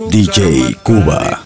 DJ 0.00 0.76
Cuba. 0.84 1.44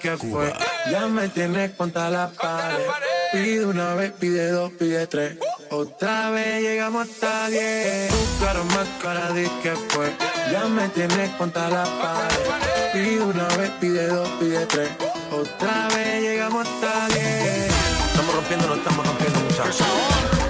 Ya 0.91 1.07
me 1.07 1.27
tienes 1.31 1.71
contra 1.71 2.11
la 2.11 2.29
pared. 2.29 2.85
Pide 3.33 3.65
una 3.65 3.95
vez, 3.95 4.13
pide 4.13 4.51
dos, 4.51 4.71
pide 4.73 5.07
tres. 5.07 5.39
Otra 5.71 6.29
vez 6.29 6.61
llegamos 6.61 7.09
hasta 7.09 7.49
diez. 7.49 8.11
Tu 8.11 8.45
cara 8.45 8.63
más 8.65 8.87
cara 9.03 9.33
de 9.33 9.45
que 9.63 9.75
fue. 9.89 10.13
Ya 10.53 10.67
me 10.67 10.87
tienes 10.91 11.31
contra 11.39 11.71
la 11.71 11.85
pared. 11.85 12.93
Pide 12.93 13.23
una 13.23 13.49
vez, 13.57 13.71
pide 13.81 14.07
dos, 14.09 14.29
pide 14.39 14.67
tres. 14.67 14.91
Otra 15.31 15.89
vez 15.89 16.21
llegamos 16.21 16.69
hasta 16.69 17.09
diez. 17.09 17.73
Estamos 18.11 18.35
rompiendo, 18.35 18.67
no 18.67 18.75
estamos 18.75 19.07
rompiendo, 19.07 19.41
muchachos. 19.41 20.42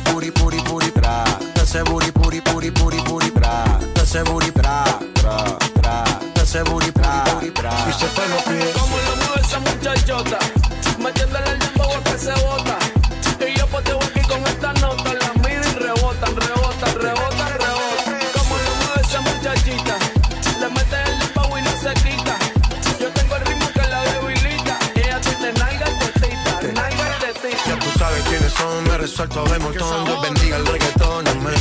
Booty, 0.00 0.30
booty, 0.30 0.58
booty, 0.58 0.58
booty, 0.70 0.90
bra. 0.90 1.24
Ese 1.54 1.82
booty, 1.84 2.10
booty, 2.12 2.40
booty, 2.40 2.70
booty, 2.70 2.98
booty, 3.04 3.30
bra. 3.30 3.64
Ese 3.96 4.22
booty, 4.24 4.50
bra, 4.50 4.84
bra, 5.22 5.58
bra. 5.80 6.04
Ese 6.42 6.62
booty, 6.64 6.90
bra, 6.90 7.24
bra. 7.54 7.72
Y 7.88 7.92
se 7.92 8.06
fue 8.06 8.28
los 8.28 8.42
pies. 8.42 8.74
Como 8.74 8.96
lo 8.96 9.16
mueve 9.16 9.40
esa 9.42 9.58
muchachota, 9.60 10.38
metiéndole 10.98 11.50
el 11.50 11.58
dembow 11.58 11.94
a 11.94 12.02
que 12.04 12.18
se 12.18 12.32
bota. 12.32 12.57
Resuelto 29.44 29.52
de 29.52 29.58
montón. 29.58 30.04
Dios 30.04 30.22
bendiga 30.22 30.56
el 30.56 30.66
reggaetón, 30.66 31.28
amén. 31.28 31.54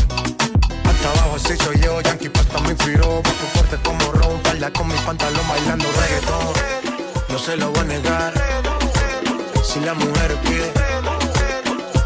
Hasta 0.86 1.09
abajo 1.09 1.36
así 1.36 1.58
soy 1.58 1.80
yo, 1.81 2.02
Yankee 2.02 2.30
Pasta 2.30 2.59
me 2.62 2.72
inspiró. 2.72 3.22
Papo 3.22 3.45
fuerte 3.53 3.78
como 3.83 4.11
Ron, 4.11 4.42
falda 4.44 4.72
con 4.72 4.88
mi 4.88 4.95
pantalón 4.95 5.47
bailando 5.47 5.86
reggaetón. 6.00 6.98
No 7.30 7.39
se 7.39 7.58
lo 7.58 7.72
voy 7.72 7.80
a 7.80 7.83
negar. 7.83 8.33
Si 9.64 9.80
la 9.81 9.94
mujer 9.94 10.36
pide, 10.44 10.72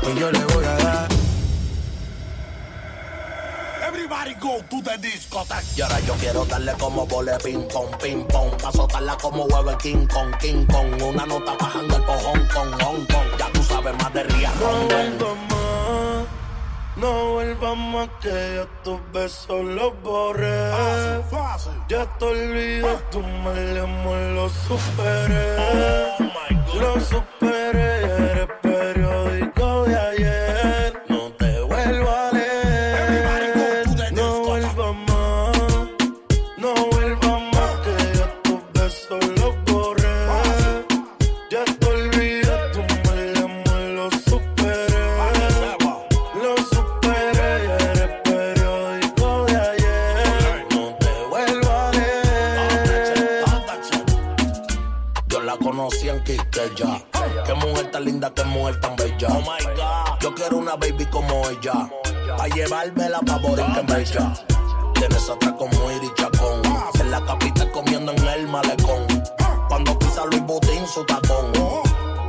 pues 0.01 0.15
yo 0.15 0.31
le 0.31 0.43
voy 0.45 0.65
a 0.65 0.75
dar. 0.77 1.07
Everybody 3.87 4.33
go 4.39 4.61
to 4.69 4.81
the 4.83 4.97
discotheque. 4.97 5.65
Y 5.77 5.81
ahora 5.81 5.99
yo 6.01 6.13
quiero 6.15 6.45
darle 6.45 6.73
como 6.73 7.05
vole 7.05 7.33
ping 7.43 7.67
pong, 7.67 7.95
ping 8.01 8.25
pong. 8.25 8.49
Pa' 8.61 8.71
soltarla 8.71 9.15
como 9.17 9.45
huevo 9.45 9.77
King 9.77 10.07
Kong, 10.07 10.35
King 10.39 10.65
Kong. 10.65 11.01
Una 11.01 11.25
nota 11.25 11.55
bajando 11.59 11.95
el 11.97 12.03
pojón 12.03 12.47
con 12.53 12.71
Hong 12.81 13.05
Kong. 13.05 13.27
Ya 13.37 13.51
tú 13.53 13.63
sabes 13.63 13.95
más 13.97 14.13
de 14.13 14.23
Ria 14.23 14.51
no 16.97 17.33
vuelvas 17.33 17.77
más 17.77 18.09
que 18.21 18.55
yo 18.55 18.67
tus 18.83 18.99
besos 19.13 19.63
los 19.63 19.93
borré. 20.01 20.71
Fácil. 21.29 21.71
Ya 21.87 22.05
te 22.17 22.25
olvidé, 22.25 22.97
tu 23.11 23.21
mal 23.21 23.77
amor 23.77 24.17
lo 24.35 24.49
superé. 24.49 25.57
Lo 26.79 26.99
superé, 26.99 27.40
Yo 55.81 55.87
la 55.87 55.89
conocí 55.89 56.09
en 56.09 56.23
Quisqueya. 56.23 57.03
Qué 57.45 57.53
mujer 57.55 57.91
tan 57.91 58.05
linda, 58.05 58.31
qué 58.35 58.43
mujer 58.43 58.79
tan 58.81 58.95
bella. 58.95 59.27
Oh 59.29 59.41
my 59.41 59.65
God. 59.75 60.19
Yo 60.21 60.35
quiero 60.35 60.57
una 60.57 60.75
baby 60.75 61.05
como 61.05 61.41
ella. 61.49 61.89
Pa' 62.37 62.47
llevármela 62.49 63.19
pa' 63.21 63.37
Borinquen 63.37 63.87
Bella. 63.87 64.33
Tienes 64.93 65.29
otra 65.29 65.55
como 65.55 65.91
Iri 65.91 66.11
Chacón. 66.15 66.61
En 66.99 67.11
la 67.11 67.25
capital 67.25 67.71
comiendo 67.71 68.11
en 68.11 68.27
el 68.27 68.47
malecón. 68.47 69.07
Cuando 69.69 69.97
pisa 69.97 70.25
Luis 70.25 70.43
Butín 70.43 70.85
su 70.85 71.03
tacón. 71.05 71.51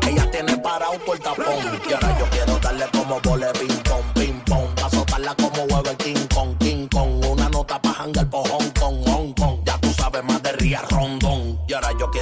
Ella 0.09 0.31
tiene 0.31 0.57
parado 0.57 0.95
todo 1.05 1.15
el 1.15 1.21
tapón. 1.21 1.45
Y 1.89 1.93
ahora 1.93 2.19
yo 2.19 2.27
quiero 2.31 2.59
darle 2.59 2.87
como 2.93 3.21
vole 3.21 3.47
ping 3.53 3.83
pong, 3.85 4.13
ping 4.15 4.41
pong. 4.47 4.69
Pa' 4.77 4.89
soltarla 4.89 5.35
como 5.35 5.63
huevo 5.65 5.91
el 5.91 5.97
King 5.99 6.27
Kong, 6.35 6.57
King 6.59 6.89
Kong. 6.89 7.25
Una 7.27 7.49
nota 7.51 7.81
pa' 7.83 7.97
hangar 7.99 8.29
por 8.31 8.49
Hong 8.49 8.71
Kong, 8.81 9.05
Hong 9.07 9.33
Kong. 9.35 9.59
Ya 9.67 9.77
tú 9.79 9.93
sabes 9.93 10.25
más 10.25 10.43
de 10.43 10.53
Ria 10.53 10.83
Rondón. 10.89 11.52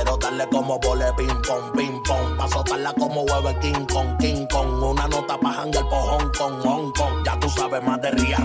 Quiero 0.00 0.16
darle 0.16 0.48
como 0.48 0.78
vole 0.78 1.12
ping 1.14 1.42
pong, 1.46 1.72
ping 1.76 2.02
pong. 2.04 2.36
Pa' 2.38 2.48
soltarla 2.48 2.90
como 2.94 3.20
huevo 3.20 3.50
el 3.50 3.58
King 3.58 3.84
Kong, 3.84 4.16
King 4.18 4.46
Kong. 4.50 4.82
Una 4.82 5.06
nota 5.06 5.38
pa' 5.38 5.52
hangar 5.60 5.86
por 5.90 6.00
Hong 6.00 6.30
Kong, 6.38 6.54
Hong 6.64 6.92
Kong. 6.92 7.22
Ya 7.22 7.38
tú 7.38 7.50
sabes 7.50 7.82
más 7.82 8.00
de 8.00 8.10
Ria 8.12 8.38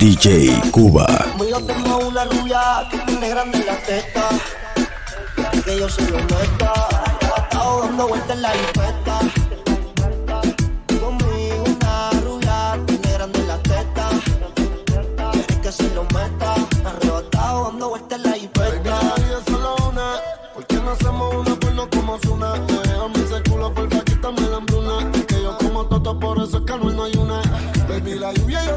DJ 0.00 0.70
Cuba. 0.70 1.06
Conmigo 1.36 1.60
tengo 1.60 1.98
una 2.08 2.24
rubia 2.24 2.88
que 2.90 2.96
tiene 3.00 3.28
grande 3.28 3.62
la 3.66 3.76
testa. 3.82 4.30
Que 5.62 5.78
yo 5.78 5.90
soy 5.90 6.06
honesta. 6.06 6.72
Arrebatado 6.72 7.82
dando 7.82 8.08
vueltas 8.08 8.30
en 8.30 8.40
la 8.40 8.56
infesta. 8.56 8.79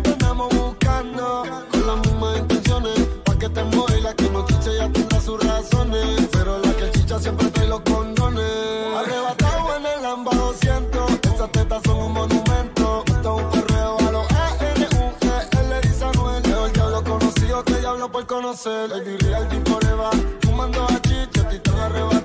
Te 0.03 0.15
buscando. 0.57 1.43
Con 1.71 1.87
las 1.87 1.97
mismas 1.97 2.37
intenciones. 2.39 2.99
Pa' 3.23 3.35
que 3.37 3.49
te 3.49 3.63
mueva 3.63 3.95
la 4.01 4.13
que 4.13 4.29
no 4.29 4.45
chiche 4.45 4.77
ya 4.77 4.89
tendrá 4.89 5.21
sus 5.21 5.43
razones. 5.43 6.27
Pero 6.31 6.59
la 6.59 6.73
que 6.73 6.91
chicha 6.91 7.19
siempre 7.19 7.47
trae 7.49 7.67
los 7.67 7.81
condones. 7.81 8.45
Arrebatado 8.97 9.77
en 9.77 9.85
el 9.85 10.01
Lamba 10.03 10.31
200. 10.35 11.11
Esas 11.33 11.51
tetas 11.51 11.81
son 11.83 11.97
un 11.97 12.13
monumento. 12.13 13.03
Esto 13.07 13.39
es 13.39 13.43
un 13.43 13.51
perreo 13.51 13.97
a 13.99 14.11
los 14.11 14.25
E-N-U-G. 14.31 15.59
Él 15.59 15.81
dice 15.81 16.05
Anuel. 16.05 16.43
Leo 16.43 16.65
el 16.65 16.73
diablo 16.73 17.03
conocido 17.03 17.63
que 17.63 17.75
diablo 17.75 18.11
por 18.11 18.25
conocer. 18.27 18.89
Baby, 18.89 19.17
real 19.17 19.47
tipo 19.49 19.79
le 19.81 19.93
va. 19.93 20.11
Fumando 20.41 20.83
a 20.83 21.01
chicha, 21.01 21.41
estoy 21.41 21.59
tan 21.59 21.79
arrebatado 21.79 22.22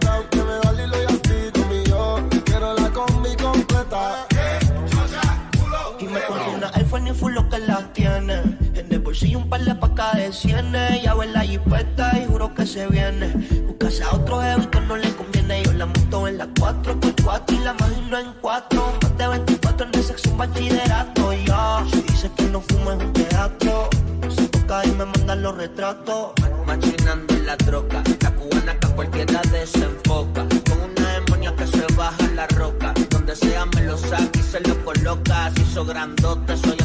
y 9.28 9.36
un 9.36 9.48
par 9.48 9.62
de 9.62 9.74
pacas 9.74 10.16
de 10.16 10.32
cienes, 10.32 11.02
ya 11.02 11.12
en 11.22 11.32
la 11.32 11.40
jipeta 11.40 12.18
y 12.18 12.26
juro 12.26 12.54
que 12.54 12.64
se 12.64 12.86
viene. 12.86 13.28
Buscase 13.66 14.02
a 14.02 14.14
otro 14.14 14.40
jefe 14.40 14.68
que 14.70 14.80
no 14.80 14.96
le 14.96 15.10
conviene. 15.12 15.62
Yo 15.64 15.72
la 15.74 15.86
monto 15.86 16.26
en 16.26 16.38
la 16.38 16.48
4 16.58 16.98
por 16.98 17.14
4 17.22 17.56
y 17.56 17.58
la 17.60 17.74
imagino 17.78 18.18
en 18.18 18.32
4. 18.40 18.98
Más 19.02 19.18
de 19.18 19.28
24 19.28 19.86
en 19.86 19.94
el 19.94 20.04
sexo, 20.04 20.30
un 20.30 20.38
bachillerato. 20.38 21.32
Ya, 21.32 21.44
yeah. 21.44 21.86
si 21.90 22.02
dice 22.02 22.30
que 22.36 22.44
no 22.44 22.60
fumo 22.62 22.92
es 22.92 23.04
un 23.04 23.12
teatro. 23.12 23.90
Se 24.34 24.48
toca 24.48 24.86
y 24.86 24.90
me 24.92 25.04
mandan 25.04 25.42
los 25.42 25.56
retratos. 25.56 26.32
Machinando 26.66 27.34
en 27.34 27.46
la 27.46 27.56
troca, 27.58 28.02
la 28.20 28.30
cubana 28.30 28.78
que 28.78 28.86
a 28.86 28.90
cualquiera 28.90 29.42
desenfoca. 29.52 30.46
Con 30.68 30.80
una 30.90 31.12
demonia 31.20 31.54
que 31.54 31.66
se 31.66 31.86
baja 31.94 32.26
la 32.34 32.46
roca. 32.48 32.94
Donde 33.10 33.36
sea 33.36 33.66
me 33.66 33.82
lo 33.82 33.98
saca 33.98 34.38
y 34.38 34.42
se 34.42 34.60
lo 34.60 34.82
coloca. 34.84 35.50
Si 35.54 35.62
hizo 35.62 35.84
grandote, 35.84 36.56
soy 36.56 36.77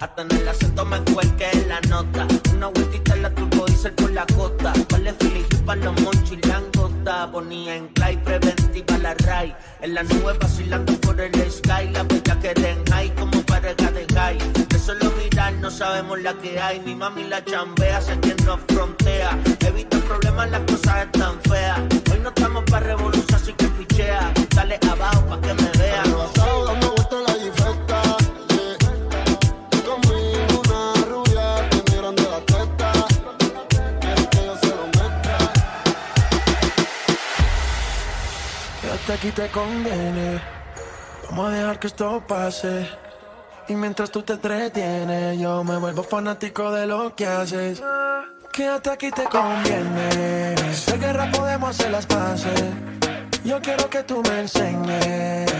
hasta 0.00 0.22
en 0.22 0.32
el 0.32 0.48
acento 0.48 0.84
me 0.84 1.02
que 1.36 1.50
en 1.50 1.68
la 1.68 1.80
nota. 1.82 2.26
Una 2.54 2.68
vueltita 2.68 3.14
en 3.14 3.22
la 3.22 3.30
turbo 3.34 3.66
diesel 3.66 3.92
por 3.92 4.10
la 4.12 4.26
costa. 4.26 4.72
Vale 4.90 5.12
feliz 5.14 5.46
para 5.64 5.80
los 5.84 6.00
monchis 6.00 6.46
langota. 6.46 7.30
Ponía 7.32 7.76
en 7.76 7.88
clay 7.88 8.16
preventiva 8.18 8.98
la 8.98 9.14
ray. 9.14 9.54
En 9.80 9.94
la 9.94 10.02
nube 10.02 10.32
vacilando 10.40 10.92
por 11.00 11.20
el 11.20 11.32
sky. 11.50 11.88
La 11.92 12.02
bella 12.02 12.38
que 12.40 12.54
den 12.54 12.84
high 12.90 13.14
como 13.14 13.42
pareja 13.42 13.90
de 13.90 14.06
high. 14.14 14.38
De 14.68 14.78
solo 14.78 15.12
mirar 15.22 15.52
no 15.54 15.70
sabemos 15.70 16.20
la 16.20 16.34
que 16.34 16.58
hay. 16.60 16.80
Mi 16.80 16.94
mami 16.94 17.24
la 17.24 17.44
chambea, 17.44 18.00
sé 18.00 18.18
quien 18.20 18.36
nos 18.44 18.60
frontea. 18.68 19.38
Evita 19.60 19.98
problemas, 19.98 20.50
las 20.50 20.60
cosas 20.62 21.06
están 21.06 21.40
feas. 21.42 21.80
Hoy 22.10 22.20
no 22.22 22.28
estamos 22.28 22.64
para 22.70 22.86
revolución, 22.86 23.34
así 23.34 23.52
que 23.52 23.66
pichea. 23.68 24.32
Dale 24.54 24.78
abajo 24.90 25.26
pa' 25.26 25.40
que 25.40 25.54
me 25.54 25.75
Quédate 39.06 39.12
aquí 39.28 39.30
te 39.30 39.48
conviene. 39.50 40.40
Vamos 41.30 41.46
a 41.48 41.50
dejar 41.50 41.78
que 41.78 41.86
esto 41.86 42.22
pase. 42.26 42.88
Y 43.68 43.74
mientras 43.74 44.10
tú 44.10 44.22
te 44.22 44.32
entretienes, 44.34 45.38
yo 45.38 45.62
me 45.64 45.76
vuelvo 45.78 46.02
fanático 46.02 46.72
de 46.72 46.86
lo 46.86 47.14
que 47.14 47.26
haces. 47.26 47.80
Quédate 48.52 48.90
aquí 48.90 49.10
te 49.12 49.24
conviene. 49.24 50.54
De 50.86 50.98
guerra 50.98 51.30
podemos 51.30 51.70
hacer 51.70 51.90
las 51.92 52.06
paces. 52.06 52.64
Yo 53.44 53.60
quiero 53.60 53.88
que 53.88 54.02
tú 54.02 54.22
me 54.28 54.40
enseñes 54.40 55.50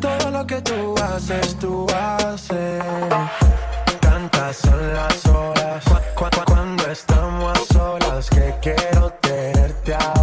todo 0.00 0.30
lo 0.30 0.46
que 0.46 0.60
tú 0.62 0.94
haces, 1.02 1.58
tú 1.58 1.86
haces. 1.92 2.84
Tantas 4.00 4.56
son 4.58 4.94
las 4.94 5.26
horas 5.26 5.84
cu- 6.14 6.24
cu- 6.24 6.44
cuando 6.46 6.86
estamos 6.90 7.58
solas 7.72 8.30
que 8.30 8.54
quiero 8.62 9.10
tenerte 9.20 9.94
ahora. 9.94 10.21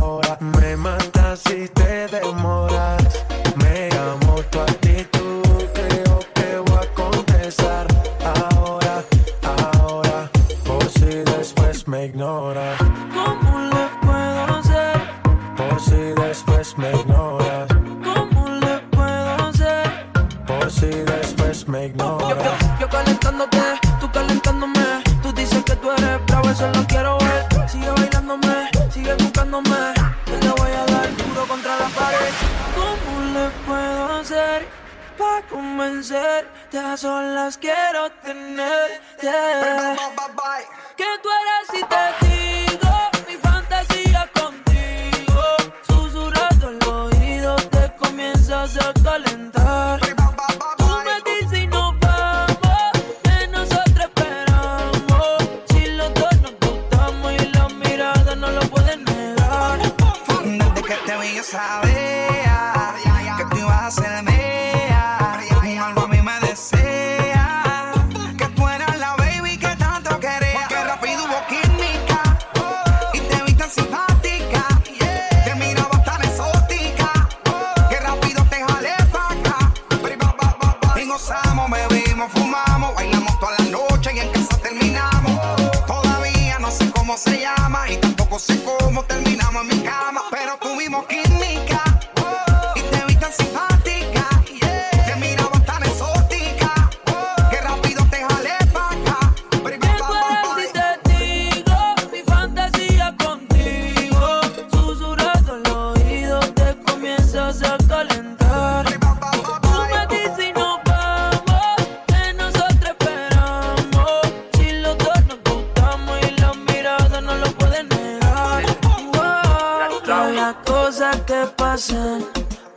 Wow, 120.19 120.33
las 120.33 120.55
cosas 120.65 121.15
que 121.21 121.45
pasan 121.55 122.25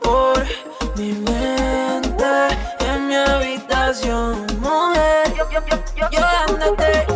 por 0.01 0.45
mi 0.97 1.13
mente 1.13 2.33
en 2.87 3.09
mi 3.09 3.17
habitación, 3.17 4.47
mujer. 4.61 5.35
Yo 6.13 6.21
dándote 6.21 7.07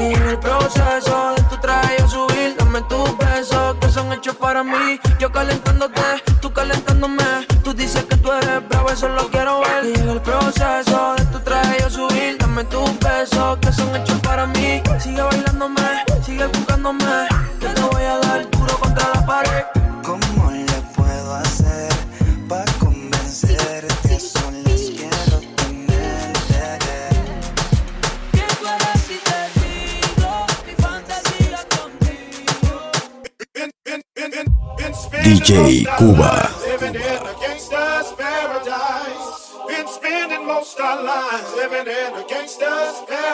y 0.00 0.14
en 0.14 0.22
el 0.28 0.38
proceso 0.38 1.34
de 1.36 1.42
tu 1.44 1.56
traje 1.58 2.08
subir, 2.08 2.56
dame 2.58 2.82
tus 2.82 3.16
besos 3.18 3.76
que 3.80 3.88
son 3.88 4.12
hechos 4.12 4.34
para 4.36 4.64
mí. 4.64 4.98
Yo 5.20 5.30
calentándote, 5.30 6.02
tú 6.40 6.52
calentándome. 6.52 7.46
Tú 7.62 7.72
dices 7.72 8.04
que 8.04 8.16
tú 8.16 8.32
eres 8.32 8.68
bravo, 8.68 8.90
eso 8.90 9.08
lo 9.08 9.28
quiero 9.28 9.60
ver. 9.60 9.84
Y 9.84 10.08
el 10.08 10.20
proceso 10.20 10.95
DJ 35.46 35.86
Cuba. 35.96 36.50
Paradise. 38.18 39.54
Been 39.68 39.86
spending 39.86 40.44
most 40.44 40.80
our 40.80 41.04
lives 41.04 41.54
living 41.54 41.86
in 41.86 42.14
a 42.18 42.24
gangster's 42.26 43.00
paradise. 43.06 43.25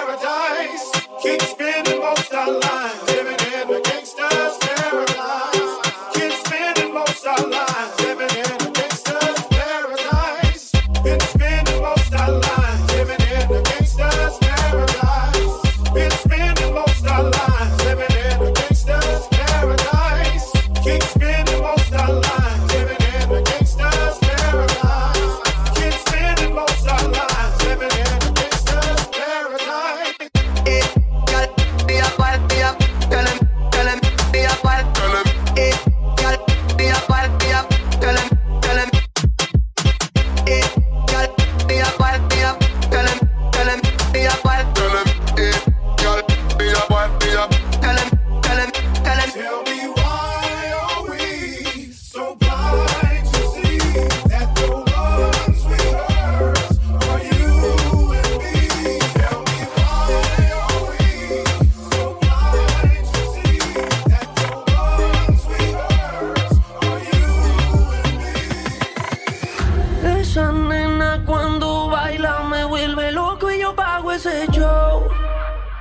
Esa 70.23 70.53
nena 70.53 71.21
cuando 71.27 71.89
baila 71.89 72.45
me 72.45 72.65
vuelve 72.65 73.11
loco 73.11 73.51
y 73.51 73.59
yo 73.59 73.75
pago 73.75 74.13
ese 74.13 74.47
show. 74.53 75.09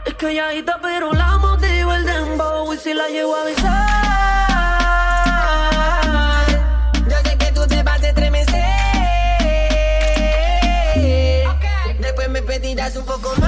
Es 0.04 0.16
está, 0.58 0.80
pero 0.82 1.14
la 1.14 1.38
motivo 1.38 1.94
el 1.94 2.04
dembow 2.04 2.74
y 2.74 2.78
si 2.78 2.96
la 2.96 3.08
llevo 3.08 3.36
a 3.36 3.44
besar. 3.44 3.72
Yo 7.08 7.18
sé 7.24 7.38
que 7.38 7.52
tú 7.52 7.68
te 7.68 7.84
vas 7.84 8.02
a 8.02 8.08
estremecer. 8.08 8.56
Después 12.00 12.30
me 12.30 12.42
pedirás 12.42 12.96
un 12.96 13.06
poco 13.06 13.36
más. 13.40 13.41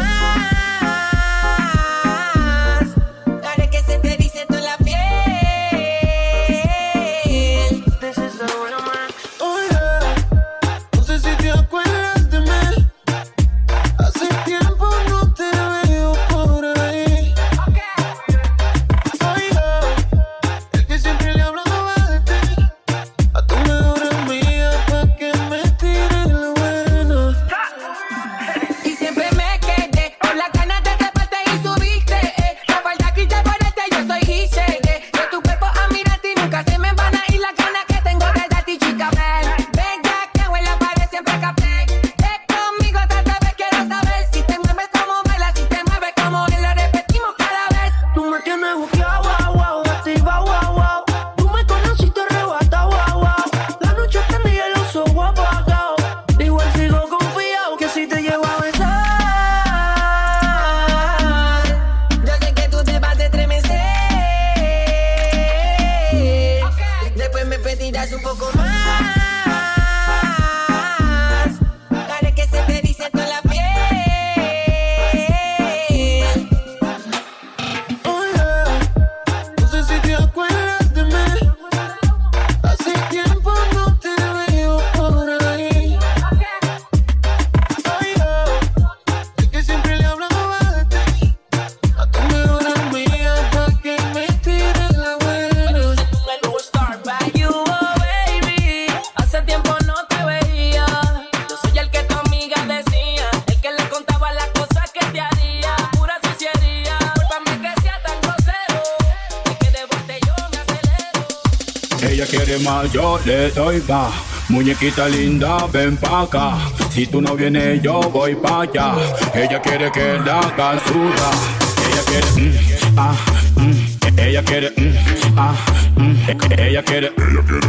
Ella 112.54 112.60
quiere 112.60 112.64
más, 112.64 112.94
yo 112.94 113.20
le 113.26 113.50
doy 113.52 113.82
más. 113.88 114.14
Muñequita 114.50 115.08
linda, 115.10 115.66
ven 115.72 115.98
pa' 115.98 116.22
acá. 116.22 116.58
Si 116.92 117.08
tú 117.08 117.20
no 117.20 117.36
vienes, 117.36 117.82
yo 117.82 118.00
voy 118.12 118.36
pa' 118.36 118.62
allá. 118.62 118.94
Ella 119.34 119.60
quiere 119.60 119.92
que 119.92 120.20
la 120.24 120.40
haga. 120.40 120.74
Ella 120.74 122.04
quiere, 122.06 122.28
mm, 122.36 122.98
ah, 122.98 123.16
mm. 123.56 124.20
Ella 124.20 124.44
quiere, 124.44 124.70
mm, 124.78 125.38
ah, 125.38 125.56
mm. 125.96 126.16
Ella 126.60 126.84
quiere, 126.84 127.12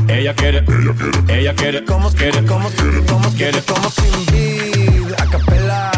ella 0.08 0.34
quiere, 0.34 0.64
ella 1.28 1.54
quiere, 1.54 1.84
Como 1.84 2.10
quiere, 2.10 2.44
como 2.44 2.68
como 3.08 3.30
quiere. 3.30 3.62
como 3.62 3.90
sin 3.90 4.26
vid, 4.26 5.12
a 5.18 5.26
capela, 5.30 5.90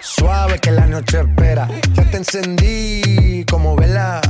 suave 0.00 0.58
que 0.58 0.72
la 0.72 0.86
noche 0.86 1.20
espera. 1.20 1.68
Ya 1.94 2.10
te 2.10 2.16
encendí 2.16 3.44
como 3.48 3.76
vela 3.76 4.20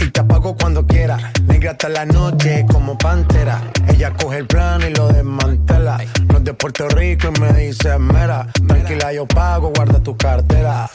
y 0.00 0.10
te 0.10 0.20
apago 0.20 0.56
cuando 0.56 0.86
quiera. 0.86 1.32
Negra 1.46 1.72
hasta 1.72 1.88
la 1.88 2.04
noche 2.04 2.64
como 2.70 2.96
pantera. 2.98 3.60
Ella 3.88 4.12
coge 4.12 4.38
el 4.38 4.46
plano 4.46 4.86
y 4.86 4.94
lo 4.94 5.08
desmantela. 5.08 5.98
No 6.28 6.38
es 6.38 6.44
de 6.44 6.54
Puerto 6.54 6.88
Rico 6.88 7.28
y 7.34 7.40
me 7.40 7.52
dice 7.52 7.98
mera. 7.98 8.46
Tranquila, 8.66 9.12
yo 9.12 9.26
pago, 9.26 9.72
guarda 9.74 10.02
tu 10.02 10.16
cartera. 10.16 10.88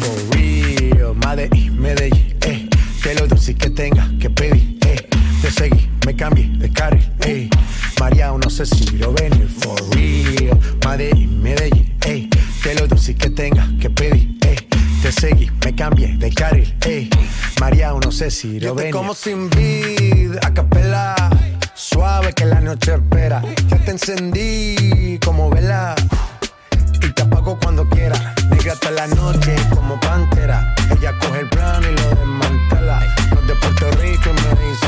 For 0.00 0.36
real, 0.36 1.14
Medellín, 1.14 1.80
Medellín, 1.80 2.36
eh. 2.42 2.68
Que 3.02 3.14
lo 3.14 3.26
dulce 3.26 3.54
que 3.54 3.70
tenga 3.70 4.08
que 4.20 4.30
pedir, 4.30 4.78
eh. 4.86 5.08
Te 5.42 5.50
seguí, 5.50 5.88
me 6.04 6.14
cambié 6.16 6.48
de 6.58 6.72
carril, 6.72 7.10
eh. 7.20 7.48
María, 8.00 8.32
no 8.32 8.50
sé 8.50 8.66
si 8.66 8.96
lo 8.98 9.12
venir, 9.12 9.48
for 9.48 9.80
real. 9.94 10.58
Medellín, 10.86 11.42
Medellín, 11.42 11.96
eh. 12.04 12.28
Que 12.62 12.74
lo 12.74 12.86
dulce 12.86 13.14
que 13.14 13.30
tenga 13.30 13.68
que 13.80 13.88
pedir, 13.88 14.36
eh. 14.42 14.56
Te 15.02 15.12
seguí, 15.12 15.50
me 15.64 15.74
cambié 15.74 16.16
de 16.16 16.32
carril, 16.32 16.74
eh. 16.86 17.08
María, 17.60 17.92
no 17.92 18.10
sé 18.10 18.30
si 18.30 18.58
lo 18.60 18.74
venir. 18.74 18.92
como 18.92 19.14
sin 19.14 19.48
vid, 19.50 20.36
a 20.42 20.52
capela. 20.52 21.14
Suave 21.74 22.32
que 22.32 22.44
la 22.44 22.60
noche 22.60 22.94
espera. 22.94 23.40
Ya 23.68 23.78
te 23.78 23.92
encendí 23.92 25.18
como 25.24 25.48
vela 25.50 25.94
y 27.00 27.12
te 27.12 27.22
apago 27.22 27.56
cuando 27.62 27.88
quiera. 27.88 28.34
Negra 28.50 28.72
hasta 28.72 28.90
la 28.90 29.06
noche 29.06 29.54
como 29.74 29.98
pantera. 30.00 30.74
Ella 30.90 31.14
coge 31.20 31.40
el 31.40 31.48
plano 31.48 31.86
y 31.88 31.94
lo 31.94 32.08
desmantela. 32.10 32.98
No 33.32 33.40
es 33.40 33.46
de 33.46 33.54
Puerto 33.54 33.90
Rico 33.92 34.30
y 34.30 34.32
me 34.32 34.68
dice 34.68 34.87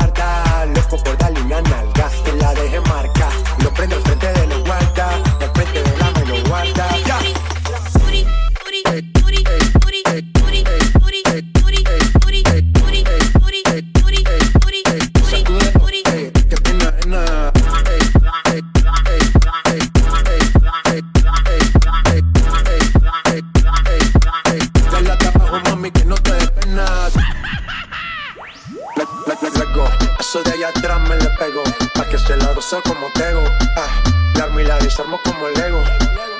Como 32.79 33.07
tego. 33.13 33.41
Ah, 33.75 33.89
la 34.35 34.45
armo 34.45 34.61
y 34.61 34.63
la 34.63 34.77
desarmo 34.79 35.19
como 35.25 35.47
el 35.47 35.53
Lego. 35.55 35.83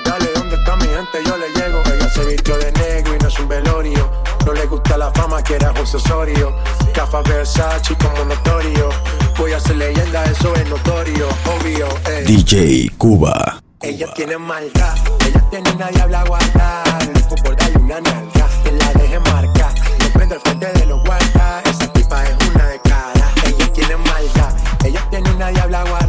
Dale, 0.05 0.29
¿dónde 0.33 0.55
está 0.55 0.77
mi 0.77 0.85
gente? 0.85 1.19
Yo 1.25 1.35
le 1.35 1.49
llego. 1.49 1.81
Ella 1.93 2.09
se 2.09 2.23
vistió 2.23 2.57
de 2.57 2.71
negro 2.71 3.15
y 3.15 3.19
no 3.19 3.27
es 3.27 3.39
un 3.39 3.47
velorio. 3.49 4.09
No 4.45 4.53
le 4.53 4.65
gusta 4.65 4.97
la 4.97 5.11
fama, 5.11 5.43
que 5.43 5.55
era 5.55 5.73
José 5.75 5.97
Osorio. 5.97 6.55
Cafa 6.93 7.21
Versace 7.23 7.97
como 7.97 8.23
notorio. 8.23 8.89
Voy 9.37 9.51
a 9.51 9.59
ser 9.59 9.75
leyenda, 9.75 10.23
eso 10.23 10.55
es 10.55 10.69
notorio. 10.69 11.27
Obvio, 11.59 11.87
eh. 12.07 12.23
DJ 12.25 12.91
Cuba. 12.97 13.61
Ella 13.81 14.07
tiene 14.13 14.37
maldad, 14.37 14.95
ella 15.25 15.49
tiene 15.49 15.69
una 15.71 15.87
diabla 15.89 16.23
guarda. 16.23 16.83
Loco 17.13 17.35
por 17.43 17.55
darle 17.57 17.77
una 17.77 17.99
nalga, 17.99 18.47
que 18.63 18.71
la 18.71 18.93
deje 18.93 19.19
marca. 19.19 19.73
Lo 19.99 20.09
prendo 20.13 20.35
al 20.35 20.41
frente 20.41 20.67
de 20.71 20.85
los 20.85 21.03
guardas. 21.03 21.65
Esa 21.65 21.91
tipa 21.91 22.23
es 22.23 22.37
una 22.47 22.67
de 22.67 22.79
cada. 22.83 23.33
Ella 23.45 23.73
tiene 23.73 23.97
maldad, 23.97 24.55
ella 24.85 25.07
tiene 25.09 25.29
una 25.31 25.49
diabla 25.49 25.83
guarda. 25.83 26.00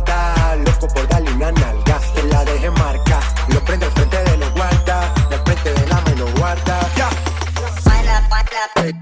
Hey. 8.75 9.01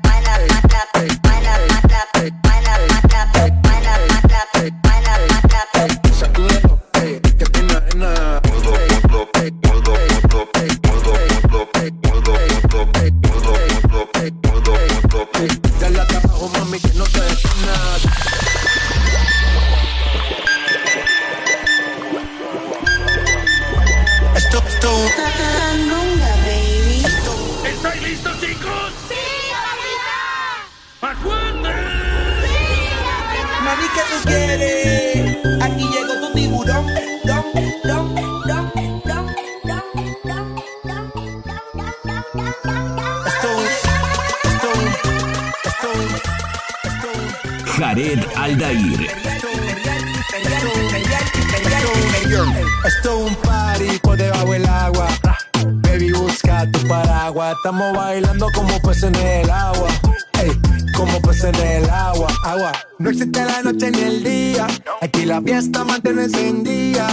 Estamos 57.52 57.96
bailando 57.96 58.46
como 58.54 58.80
peces 58.80 59.04
en 59.04 59.16
el 59.16 59.50
agua. 59.50 59.88
Ey, 60.40 60.50
como 60.96 61.20
peces 61.20 61.44
en 61.44 61.54
el 61.56 61.90
agua. 61.90 62.28
Agua. 62.44 62.72
No 62.98 63.10
existe 63.10 63.44
la 63.44 63.62
noche 63.62 63.90
ni 63.90 64.00
el 64.00 64.22
día. 64.22 64.66
Aquí 65.00 65.24
la 65.24 65.42
fiesta 65.42 65.84
mantiene 65.84 66.24
encendida. 66.24 67.08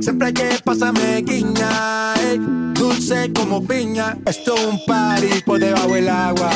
Siempre 0.00 0.28
hay 0.28 0.34
que 0.34 0.58
pasarme 0.62 1.22
guiña. 1.22 2.14
ey, 2.20 2.38
dulce 2.74 3.32
como 3.32 3.64
piña. 3.64 4.16
Esto 4.26 4.54
es 4.54 4.64
un 4.66 4.84
party 4.84 5.42
por 5.46 5.58
debajo 5.58 5.88
del 5.88 6.08
agua. 6.08 6.50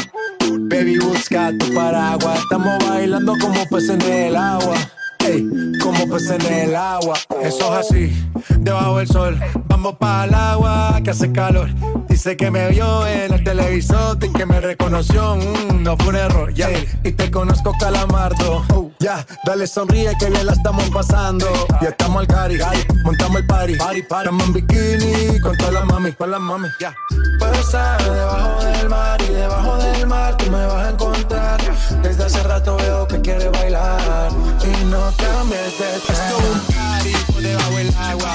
Baby, 0.68 0.99
busca 0.99 1.52
tu 1.58 1.73
paraguas. 1.75 2.38
Estamos 2.40 2.78
bailando 2.87 3.35
como 3.40 3.66
peces 3.70 3.90
en 3.90 4.02
el 4.02 4.37
agua. 4.37 4.76
Ey, 5.20 5.49
como 5.82 6.06
peces 6.08 6.32
en 6.32 6.52
el 6.52 6.76
agua. 6.76 7.16
Eso 7.42 7.80
es 7.80 7.87
así, 7.87 8.12
debajo 8.59 8.99
del 8.99 9.09
sol. 9.09 9.41
Vamos 9.69 9.97
para 9.97 10.25
el 10.25 10.35
agua 10.35 11.01
que 11.03 11.11
hace 11.11 11.33
calor. 11.33 11.69
Dice 12.09 12.37
que 12.37 12.51
me 12.51 12.69
vio 12.69 13.07
en 13.07 13.33
el 13.33 13.45
televisor 13.45 14.19
y 14.23 14.33
que 14.33 14.47
me 14.47 14.61
reconoció. 14.61 15.37
Mm, 15.37 15.83
no 15.83 15.97
fue 15.97 16.09
un 16.09 16.17
error, 16.17 16.55
ya. 16.55 16.69
Y 17.05 17.13
te 17.13 17.31
conozco, 17.31 17.73
calamardo. 17.79 18.65
Oh, 18.75 18.91
ya, 18.99 19.27
dale 19.45 19.67
sonríe 19.67 20.17
que 20.19 20.31
bien 20.31 20.47
la 20.47 20.53
estamos 20.53 20.89
pasando. 20.91 21.47
Ya 21.81 21.91
estamos 21.91 22.21
al 22.21 22.27
cari, 22.27 22.59
montamos 23.05 23.41
el 23.41 23.47
party. 23.47 23.77
party, 23.77 24.01
Estamos 24.01 24.47
en 24.47 24.53
bikini 24.53 25.41
con 25.41 25.57
todas 25.57 25.75
las 25.75 25.85
mami, 25.85 26.13
con 26.13 26.31
las 26.31 26.41
mami. 26.41 26.69
Ya. 26.81 26.95
Puedo 27.39 27.55
estar 27.55 28.03
debajo 28.03 28.65
del 28.65 28.89
mar 28.89 29.21
y 29.23 29.33
debajo 29.33 29.77
del 29.79 30.07
mar 30.07 30.37
tú 30.37 30.51
me 30.51 30.67
vas 30.67 30.87
a 30.87 30.91
encontrar. 30.91 31.61
Desde 32.03 32.25
hace 32.25 32.43
rato 32.43 32.77
veo 32.77 33.07
que 33.07 33.21
quiere 33.21 33.49
bailar 33.51 34.31
y 34.63 34.85
no 34.87 35.13
cambies 35.17 35.79
de 35.79 35.97
Esto 35.97 36.13
es 36.13 36.51
un 36.51 36.75
party 36.75 37.25
por 37.37 37.43
debajo 37.43 37.76
del 37.76 37.95
agua. 37.97 38.33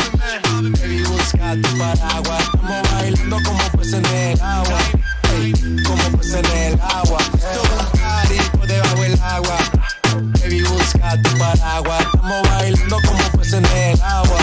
Baby, 0.80 1.04
busca 1.04 1.56
tu 1.56 1.78
paraguas. 1.78 2.44
Estamos 2.44 2.92
bailando 2.92 3.38
como 3.44 3.72
peces 3.78 3.94
en 3.96 4.06
el 4.06 4.42
agua. 4.42 4.80
Ey, 5.42 5.54
como 5.84 6.18
peces 6.18 6.36
en 6.36 6.46
el 6.46 6.82
agua. 6.82 7.18
Party 8.00 8.38
por 8.58 8.68
debajo 8.68 9.02
del 9.02 9.20
agua. 9.22 9.58
Baby, 10.40 10.62
busca 10.62 11.22
tu 11.24 11.38
paraguas. 11.40 12.02
Estamos 12.02 12.50
bailando 12.50 12.98
como 13.08 13.24
peces 13.40 13.54
en 13.54 13.66
el 13.66 14.02
agua. 14.02 14.40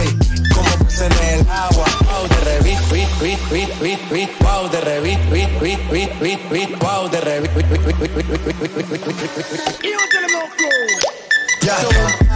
Ey, 0.00 0.16
como 0.54 0.84
peces 0.84 1.02
en 1.02 1.40
el 1.40 1.50
agua. 1.50 1.84
Wow, 2.08 2.28
de 2.28 2.40
revit, 2.44 2.80
wit, 2.90 3.08
wit, 3.20 3.38
wit, 3.50 3.70
wit, 3.82 4.00
wit. 4.10 4.30
Wow, 4.40 4.70
de 4.70 4.80
revit, 4.80 5.18
wit, 5.30 5.50
wit, 5.60 5.80
wit, 5.90 6.10
wit, 6.22 6.40
wit. 6.50 6.70
Wow, 6.80 7.08
de 7.10 7.20
revit, 7.20 7.54
wit, 7.54 7.66
wit, 7.70 7.84
wit, 7.84 7.98
wit, 8.00 8.14
wit, 8.14 8.28
wit, 8.28 8.46
wit, 8.46 8.62
wit, 8.64 8.72
wit, 8.74 8.88
wit, 8.88 9.36
wit, 9.36 9.50
wit. 9.52 9.88
Ya. 11.60 11.76
You 11.82 12.27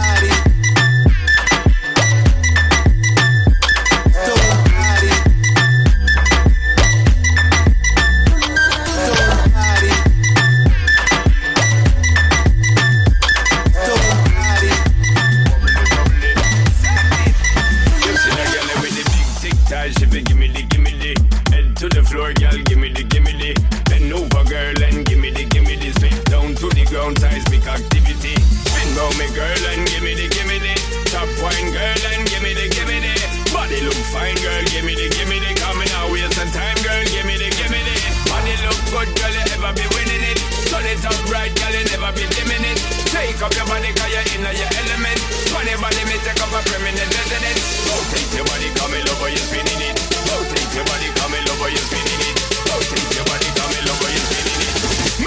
up 43.43 43.53
your 43.59 43.67
body, 43.67 43.91
cause 43.91 44.07
you're 44.07 44.23
in 44.39 44.41
your 44.55 44.71
element. 44.79 45.19
Funny 45.51 45.75
body, 45.75 46.03
me 46.07 46.15
take 46.23 46.39
up 46.39 46.51
a 46.55 46.63
permanent 46.63 47.09
residence. 47.11 47.63
Oh, 47.91 47.99
take 48.15 48.31
your 48.31 48.45
body, 48.47 48.71
come 48.79 48.95
in, 48.95 49.03
love, 49.03 49.19
how 49.19 49.27
you 49.27 49.43
spinning 49.43 49.81
it. 49.83 49.99
Oh, 50.31 50.43
take 50.47 50.71
your 50.71 50.85
body, 50.87 51.11
come 51.19 51.35
in, 51.35 51.43
love, 51.43 51.59
how 51.59 51.67
you 51.67 51.83
spinning 51.83 52.23
it. 52.23 52.37
Oh, 52.71 52.79
take 52.87 53.11
your 53.11 53.25
body, 53.27 53.49
come 53.59 53.73
in, 53.75 53.83
love, 53.83 53.99
how 53.99 54.15
you 54.15 54.23
spinning 54.31 54.59
it. 54.63 54.71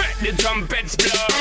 Make 0.00 0.18
the 0.24 0.32
trumpets 0.42 0.96
blow. 0.96 1.35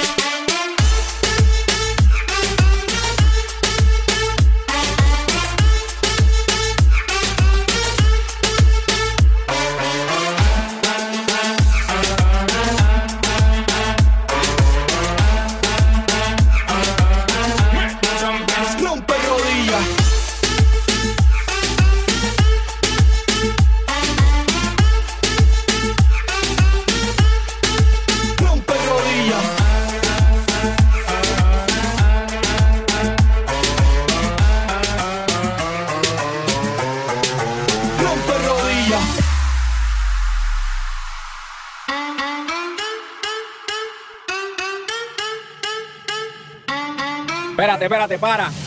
Espérate, 47.85 48.17
para. 48.17 48.64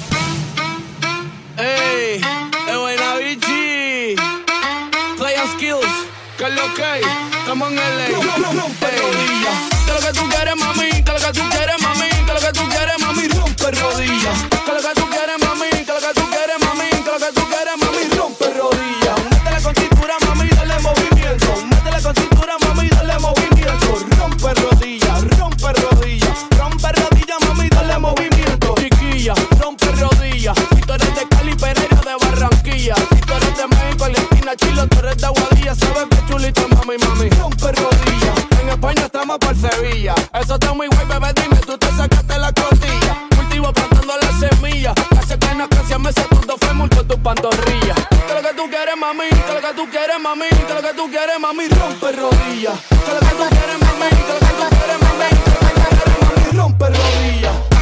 tú 49.78 49.88
quieres, 49.90 50.18
mami? 50.20 50.46
Lo 50.74 50.82
que 50.82 50.92
tú 50.94 51.08
quieres, 51.08 51.38
mami? 51.38 51.68
Rompe 51.68 52.10
rodillas. 52.10 52.80
¿Qué 52.88 53.12
lo 53.14 53.20
que 53.20 53.26
tú 53.26 53.44
quieres, 53.48 53.78
mami? 53.78 54.08
¿Qué 54.10 54.32
lo 54.32 54.40
que 54.40 54.52
tú 54.58 54.64
quieres, 54.74 54.98
mami? 55.06 55.28
¿Qué 55.30 55.50
lo 55.52 55.60
que 55.60 55.70
tú 55.70 55.76
quieres, 55.76 56.02
mami? 56.10 56.58
Rompe 56.58 56.86
rodillas. 56.86 57.78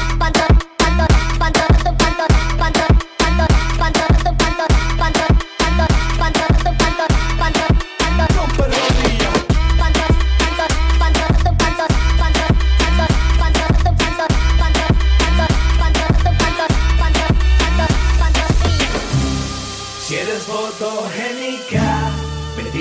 fotogénica 20.47 21.86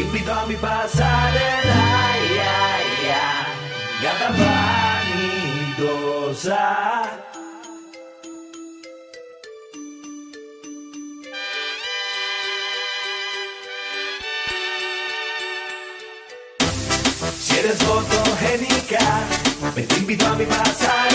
invito 0.01 0.31
a 0.31 0.45
mi 0.45 0.55
pasarela, 0.55 2.15
ya, 2.36 2.79
ya, 3.08 3.45
gata 4.01 4.29
vanidosa. 5.69 6.63
Si 17.39 17.53
eres 17.58 17.77
fotogénica, 17.77 18.99
me 19.75 19.81
te 19.84 19.95
invito 19.97 20.25
a 20.27 20.36
mi 20.36 20.45
pasarela, 20.45 21.14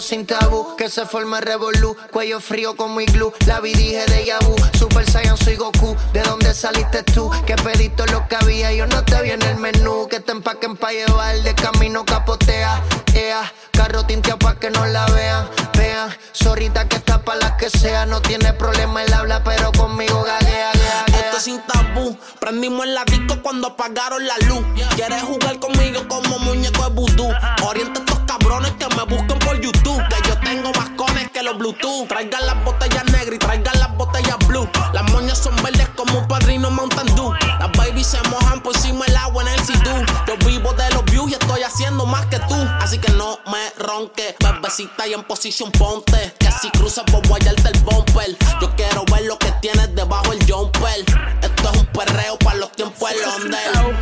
sin 0.00 0.26
tabú, 0.26 0.76
que 0.76 0.88
se 0.88 1.06
forme 1.06 1.40
revolú, 1.40 1.96
cuello 2.10 2.40
frío 2.40 2.76
como 2.76 3.00
iglú, 3.00 3.32
la 3.46 3.60
vi 3.60 3.72
dije 3.74 4.04
de 4.06 4.24
Yabu, 4.24 4.56
Super 4.78 5.08
Saiyan 5.10 5.36
soy 5.36 5.56
Goku, 5.56 5.96
¿de 6.12 6.22
dónde 6.22 6.52
saliste 6.52 7.02
tú? 7.02 7.30
Que 7.46 7.54
pedito 7.56 8.06
lo 8.06 8.26
que 8.28 8.36
había, 8.36 8.72
yo 8.72 8.86
no 8.86 9.04
te 9.04 9.20
vi 9.22 9.30
en 9.30 9.42
el 9.42 9.56
menú, 9.56 10.08
que 10.08 10.20
te 10.20 10.32
empaquen 10.32 10.76
pa' 10.76 10.92
llevar, 10.92 11.36
de 11.42 11.54
camino 11.54 12.04
capotea, 12.04 12.82
ea, 13.14 13.52
carro 13.72 14.04
tinteado 14.04 14.38
pa' 14.38 14.58
que 14.58 14.70
no 14.70 14.84
la 14.86 15.06
vean, 15.06 15.48
vean, 15.76 16.10
zorrita 16.34 16.88
que 16.88 16.96
está 16.96 17.22
pa' 17.24 17.36
las 17.36 17.52
que 17.52 17.70
sea, 17.70 18.04
no 18.06 18.20
tiene 18.20 18.52
problema 18.52 19.02
el 19.02 19.12
habla, 19.12 19.42
pero 19.44 19.72
conmigo 19.72 20.22
gaguea, 20.24 20.72
gaguea. 20.72 21.20
Esto 21.20 21.36
es 21.36 21.42
sin 21.42 21.60
tabú. 21.62 22.16
Prendimos 22.40 22.86
el 22.86 22.98
disco 23.06 23.42
cuando 23.42 23.68
apagaron 23.68 24.26
la 24.26 24.36
luz. 24.46 24.64
Quieres 24.94 25.22
jugar 25.22 25.58
conmigo 25.58 26.06
como 26.08 26.38
muñeco 26.40 26.82
de 26.84 26.90
vudú. 26.90 27.28
Orienta 27.64 28.00
a 28.00 28.02
estos 28.02 28.25
cabrones 28.46 28.72
que 28.72 28.94
me 28.94 29.02
busquen 29.04 29.38
por 29.40 29.60
YouTube. 29.60 30.02
Que 30.08 30.28
yo 30.28 30.38
tengo 30.40 30.72
más 30.72 30.90
cones 30.90 31.30
que 31.30 31.42
los 31.42 31.58
Bluetooth. 31.58 32.06
Traigan 32.08 32.46
las 32.46 32.64
botellas 32.64 33.04
negras 33.06 33.34
y 33.34 33.38
traigan 33.38 33.78
las 33.78 33.96
botellas 33.96 34.36
blue. 34.46 34.68
Las 34.92 35.10
moñas 35.12 35.38
son 35.38 35.56
verdes 35.62 35.88
como 35.96 36.18
un 36.18 36.28
padrino 36.28 36.70
Mountain 36.70 37.14
Dew. 37.16 37.32
Las 37.58 37.72
babies 37.72 38.06
se 38.06 38.22
mojan 38.28 38.62
por 38.62 38.74
encima 38.76 39.04
el 39.06 39.16
agua 39.16 39.42
en 39.42 39.48
el 39.48 39.60
sidú. 39.64 40.04
Yo 40.26 40.36
vivo 40.46 40.72
de 40.74 40.88
los 40.90 41.04
views 41.06 41.30
y 41.30 41.34
estoy 41.34 41.62
haciendo 41.62 42.06
más 42.06 42.26
que 42.26 42.38
tú. 42.40 42.56
Así 42.80 42.98
que 42.98 43.12
no 43.12 43.40
me 43.50 43.84
ronque, 43.84 44.36
bebecita 44.38 45.06
y 45.06 45.14
en 45.14 45.24
posición 45.24 45.72
ponte. 45.72 46.34
Que 46.38 46.50
si 46.52 46.70
cruzas 46.70 47.04
por 47.10 47.26
guayarte 47.26 47.68
el 47.68 47.80
bumper. 47.80 48.36
Yo 48.60 48.74
quiero 48.76 49.04
ver 49.06 49.24
lo 49.24 49.38
que 49.38 49.50
tienes 49.60 49.94
debajo 49.94 50.32
el 50.32 50.38
jumper. 50.50 51.04
Esto 51.42 51.70
es 51.72 51.78
un 51.78 51.86
perreo 51.86 52.38
para 52.38 52.58
los 52.58 52.72
tiempos 52.72 53.10
del. 53.10 53.96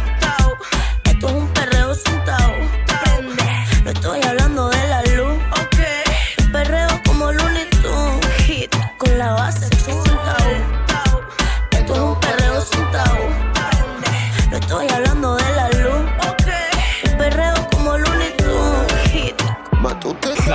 Esto 1.05 1.29
es 1.29 1.35
un 1.35 1.54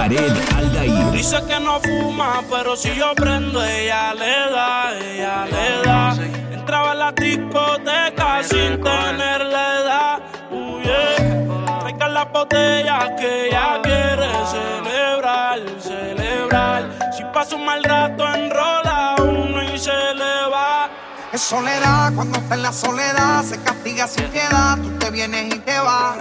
Dice 0.09 1.37
que 1.47 1.59
no 1.59 1.79
fuma, 1.81 2.41
pero 2.49 2.75
si 2.75 2.95
yo 2.95 3.13
prendo, 3.13 3.63
ella 3.63 4.13
le 4.15 4.51
da, 4.51 4.97
ella 4.97 5.45
le 5.45 5.83
da. 5.85 6.15
Entraba 6.51 6.91
a 6.91 6.95
la 6.95 7.11
discoteca 7.11 8.41
sin 8.41 8.81
tener 8.81 9.45
la 9.45 9.79
edad. 9.79 10.19
Uh, 10.49 10.79
yeah. 10.81 11.79
Traigan 11.81 12.13
las 12.15 12.31
botellas 12.31 13.11
que 13.19 13.49
ella 13.49 13.79
quiere 13.83 14.29
celebrar, 14.49 15.59
celebrar. 15.79 16.89
Si 17.15 17.23
pasa 17.31 17.55
un 17.55 17.65
mal 17.65 17.83
rato, 17.83 18.27
enrola 18.33 19.15
uno 19.19 19.61
y 19.61 19.77
se 19.77 19.91
le 19.91 20.49
va. 20.49 20.89
Es 21.31 21.41
soledad, 21.41 22.11
cuando 22.15 22.39
está 22.39 22.55
en 22.55 22.63
la 22.63 22.73
soledad, 22.73 23.43
se 23.43 23.61
castiga 23.61 24.07
sin 24.07 24.25
piedad. 24.29 24.79
Tú 24.81 24.89
te 24.97 25.11
vienes 25.11 25.53
y 25.53 25.59
te 25.59 25.77
vas. 25.77 26.17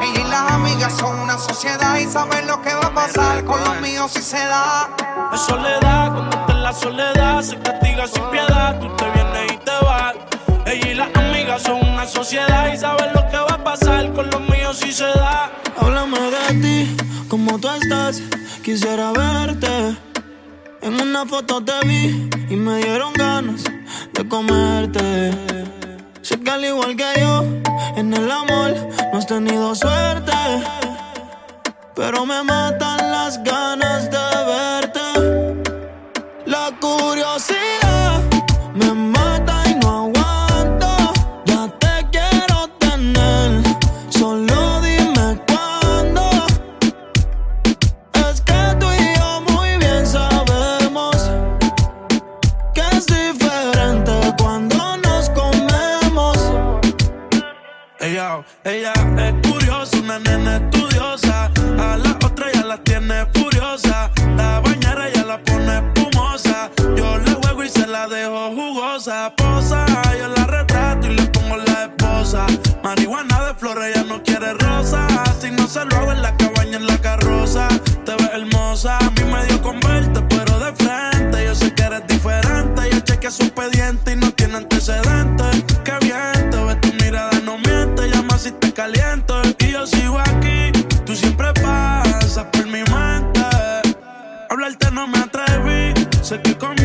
Ella 0.00 0.20
y 0.20 0.28
las 0.28 0.52
amigas 0.52 0.92
son 0.98 1.18
una 1.18 1.38
sociedad 1.38 1.96
y 1.96 2.04
saben 2.04 2.46
lo 2.46 2.60
que 2.60 2.74
va 2.74 2.88
a 2.88 2.94
pasar 2.94 3.42
con 3.46 3.58
los 3.64 3.80
míos 3.80 4.10
si 4.12 4.20
se 4.20 4.36
da. 4.36 4.90
Es 5.32 5.40
soledad, 5.40 6.12
cuando 6.12 6.36
está 6.36 6.52
en 6.52 6.62
la 6.62 6.72
soledad, 6.74 7.42
se 7.42 7.58
castiga 7.58 8.06
sin 8.06 8.24
piedad. 8.30 8.78
Tú 8.78 8.94
te 8.96 9.10
vienes 9.10 9.52
y 9.52 9.56
te 9.56 9.70
vas. 9.82 10.14
Ella 10.66 10.90
y 10.90 10.94
las 10.94 11.16
amigas 11.16 11.62
son 11.62 11.82
una 11.82 12.06
sociedad 12.06 12.70
y 12.70 12.76
saben 12.76 13.14
lo 13.14 13.26
que 13.30 13.38
va 13.38 13.54
a 13.54 13.64
pasar 13.64 14.12
con 14.12 14.28
los 14.30 14.42
míos 14.42 14.76
si 14.78 14.92
se 14.92 15.06
da. 15.06 15.50
Háblame 15.80 16.18
de 16.18 16.60
ti, 16.60 16.96
como 17.28 17.58
tú 17.58 17.70
estás, 17.70 18.20
quisiera 18.62 19.10
verte. 19.12 19.96
En 20.82 21.00
una 21.00 21.24
foto 21.24 21.64
te 21.64 21.80
vi 21.86 22.28
y 22.50 22.56
me 22.56 22.76
dieron 22.76 23.14
ganas 23.14 23.64
de 24.22 24.28
comerte. 24.28 25.30
Sé 26.22 26.38
que 26.40 26.50
al 26.50 26.64
igual 26.64 26.94
que 26.96 27.10
yo, 27.20 27.44
en 27.96 28.12
el 28.12 28.30
amor 28.30 28.74
no 29.12 29.18
has 29.18 29.26
tenido 29.26 29.74
suerte. 29.74 30.32
Pero 31.94 32.26
me 32.26 32.42
matan 32.42 33.10
las 33.10 33.42
ganas 33.42 34.10
de 34.10 34.26
verte. 34.52 35.06
La 36.46 36.70
curiosidad 36.80 37.59
Lo 75.72 75.96
hago 75.98 76.10
en 76.10 76.20
la 76.20 76.36
cabaña, 76.36 76.78
en 76.78 76.86
la 76.86 76.98
carroza. 76.98 77.68
Te 78.04 78.12
ves 78.16 78.30
hermosa, 78.34 78.98
a 78.98 79.10
mí 79.10 79.22
me 79.22 79.46
dio 79.46 79.62
con 79.62 79.78
verte, 79.78 80.20
pero 80.28 80.58
de 80.58 80.72
frente. 80.74 81.44
Yo 81.44 81.54
sé 81.54 81.72
que 81.72 81.82
eres 81.84 82.04
diferente. 82.08 82.90
Yo 82.90 82.98
chequeé 82.98 83.30
su 83.30 83.44
expediente 83.44 84.14
y 84.14 84.16
no 84.16 84.32
tiene 84.32 84.56
antecedentes. 84.56 85.64
Qué 85.84 85.92
bien, 86.02 86.50
te 86.50 86.64
ves 86.64 86.80
tu 86.80 86.92
mirada, 87.04 87.38
no 87.44 87.56
miente. 87.58 88.08
Llama 88.08 88.36
si 88.36 88.50
te 88.50 88.72
caliento. 88.72 89.40
Y 89.60 89.70
yo 89.70 89.86
sigo 89.86 90.18
aquí, 90.18 90.72
tú 91.06 91.14
siempre 91.14 91.52
pasas 91.62 92.46
por 92.46 92.66
mi 92.66 92.82
mente. 92.82 93.40
Hablarte 94.50 94.90
no 94.90 95.06
me 95.06 95.18
atreví, 95.20 95.94
sé 96.20 96.42
que 96.42 96.58
conmigo 96.58 96.79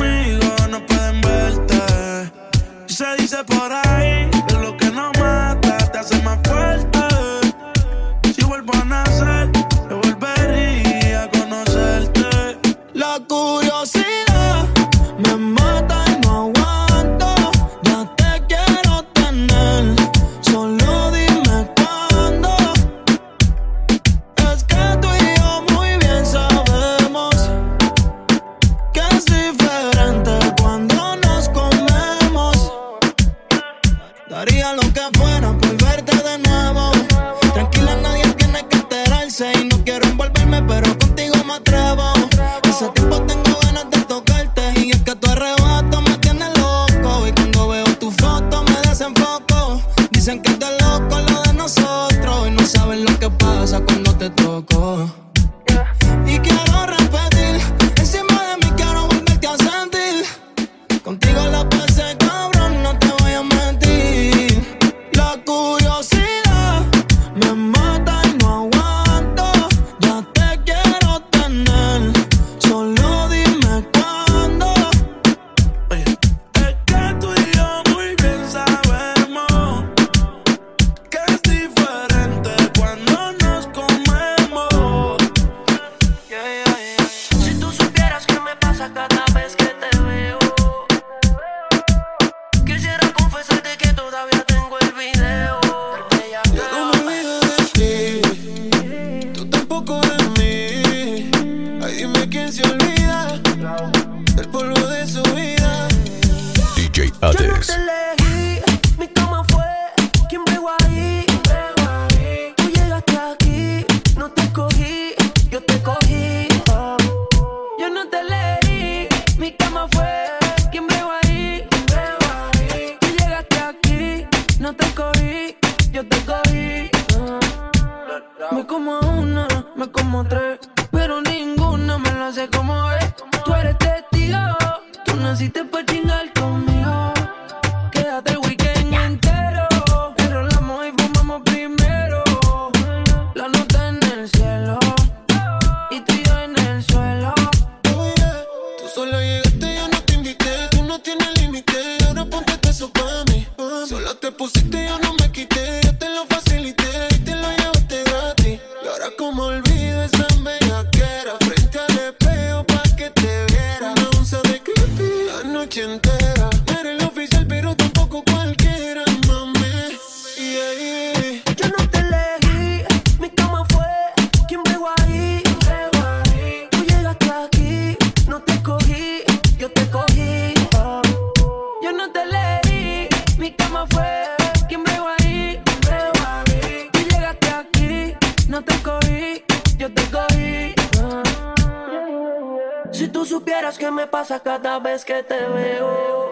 vez 194.95 195.03
que 195.03 195.23
te 195.23 195.39
veo. 195.47 196.31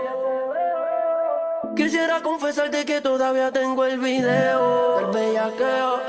Quisiera 1.76 2.22
confesarte 2.22 2.86
que 2.86 3.02
todavía 3.02 3.52
tengo 3.52 3.84
el 3.84 4.00
video 4.00 5.00
del 5.00 5.08
bellaqueo. 5.08 6.02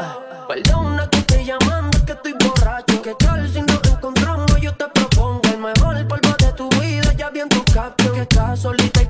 Perdona 0.47 1.09
que 1.11 1.19
estoy 1.19 1.45
llamando, 1.47 1.99
que 2.07 2.13
estoy 2.13 2.35
borracho. 2.35 3.03
¿Qué 3.03 3.15
tal 3.19 3.49
si 3.49 3.61
nos 3.61 3.83
encontramos? 3.93 4.61
Yo 4.61 4.73
te 4.73 4.87
propongo 4.87 5.41
el 5.53 5.59
mejor 5.59 6.07
polvo 6.07 6.33
de 6.39 6.53
tu 6.53 6.69
vida. 6.81 7.13
Ya 7.15 7.31
vi 7.31 7.41
en 7.41 7.49
tu 7.49 7.65
que 7.65 8.21
estás 8.21 8.61
solita 8.61 9.03
y 9.03 9.07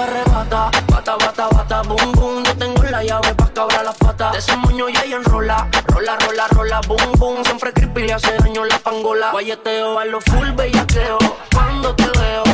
arrebata. 0.00 0.70
Bata, 0.88 1.16
bata, 1.16 1.48
bata, 1.48 1.82
boom, 1.82 2.12
boom. 2.12 2.44
Yo 2.44 2.56
tengo 2.56 2.82
la 2.84 3.02
llave 3.02 3.34
pa' 3.34 3.50
cabrar 3.52 3.84
las 3.84 3.96
patas. 3.96 4.32
De 4.32 4.38
ese 4.38 4.56
moño 4.56 4.88
ya 4.88 5.02
ella 5.02 5.16
enrola. 5.16 5.68
Rola, 5.88 6.16
rola, 6.16 6.48
rola, 6.48 6.80
boom, 6.86 7.12
boom. 7.18 7.44
Siempre 7.44 7.72
creepy 7.72 8.02
le 8.02 8.12
hace 8.14 8.36
daño 8.38 8.64
la 8.64 8.78
pangola. 8.78 9.30
Guayeteo 9.32 9.98
a 9.98 10.04
lo 10.04 10.20
full 10.20 10.50
bellaqueo. 10.52 11.18
Cuando 11.52 11.94
te 11.94 12.04
veo, 12.18 12.44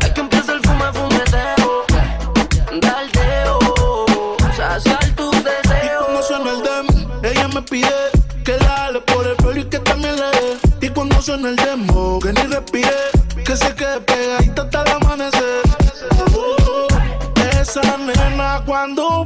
es 0.00 0.10
que 0.12 0.20
empieza 0.20 0.52
el 0.52 0.60
fume, 0.60 0.92
fumeteo. 0.92 1.86
Yeah. 1.88 2.80
Daldeo, 2.80 3.58
saciar 4.56 5.04
tus 5.16 5.32
deseos. 5.44 5.82
Y 5.84 6.04
cuando 6.04 6.22
suena 6.22 6.50
el 6.50 6.62
demo 6.62 7.18
ella 7.22 7.48
me 7.48 7.62
pide 7.62 7.88
que 8.44 8.56
la 8.58 8.86
ale 8.86 9.00
por 9.00 9.26
el 9.26 9.36
pelo 9.36 9.58
y 9.58 9.64
que 9.64 9.78
también 9.80 10.16
le 10.16 10.22
dé. 10.22 10.86
Y 10.86 10.88
cuando 10.90 11.20
suena 11.20 11.48
el 11.48 11.56
demo, 11.56 12.18
que 12.20 12.32
ni 12.32 12.42
respire 12.42 12.97
cuando 18.68 19.24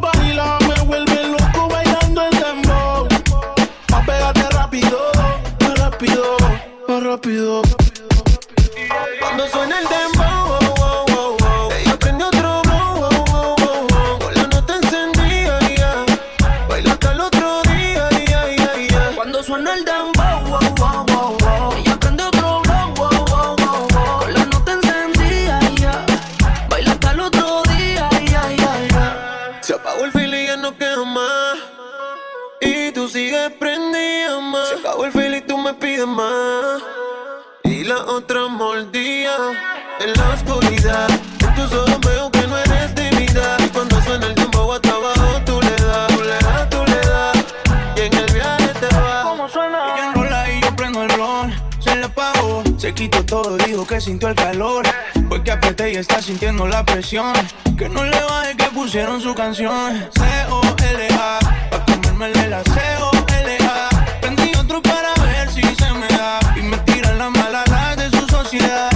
tu 59.33 59.35
canción. 59.35 60.11
C-O-L-A, 60.15 61.39
pa' 61.71 61.85
comérmele 61.87 62.49
la 62.49 62.63
C-O-L-A. 62.63 63.89
Prendí 64.21 64.53
otro 64.59 64.83
para 64.83 65.15
ver 65.25 65.49
si 65.51 65.63
se 65.63 65.93
me 65.93 66.09
da. 66.09 66.39
Y 66.57 66.63
me 66.63 66.77
tiran 66.79 67.19
la 67.19 67.31
mala 67.31 67.65
la 67.71 67.97
de 67.97 68.11
su 68.11 68.27
sociedad. 68.29 68.91